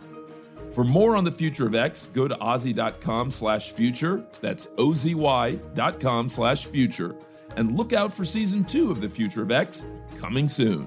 For 0.76 0.84
more 0.84 1.16
on 1.16 1.24
the 1.24 1.32
future 1.32 1.66
of 1.66 1.74
X, 1.74 2.10
go 2.12 2.28
to 2.28 2.34
ozy.com 2.34 3.30
slash 3.30 3.72
future. 3.72 4.22
That's 4.42 4.66
ozy.com 4.76 6.28
slash 6.28 6.66
future. 6.66 7.16
And 7.56 7.78
look 7.78 7.94
out 7.94 8.12
for 8.12 8.26
season 8.26 8.62
two 8.62 8.90
of 8.90 9.00
the 9.00 9.08
future 9.08 9.40
of 9.40 9.50
X 9.50 9.86
coming 10.18 10.48
soon. 10.48 10.86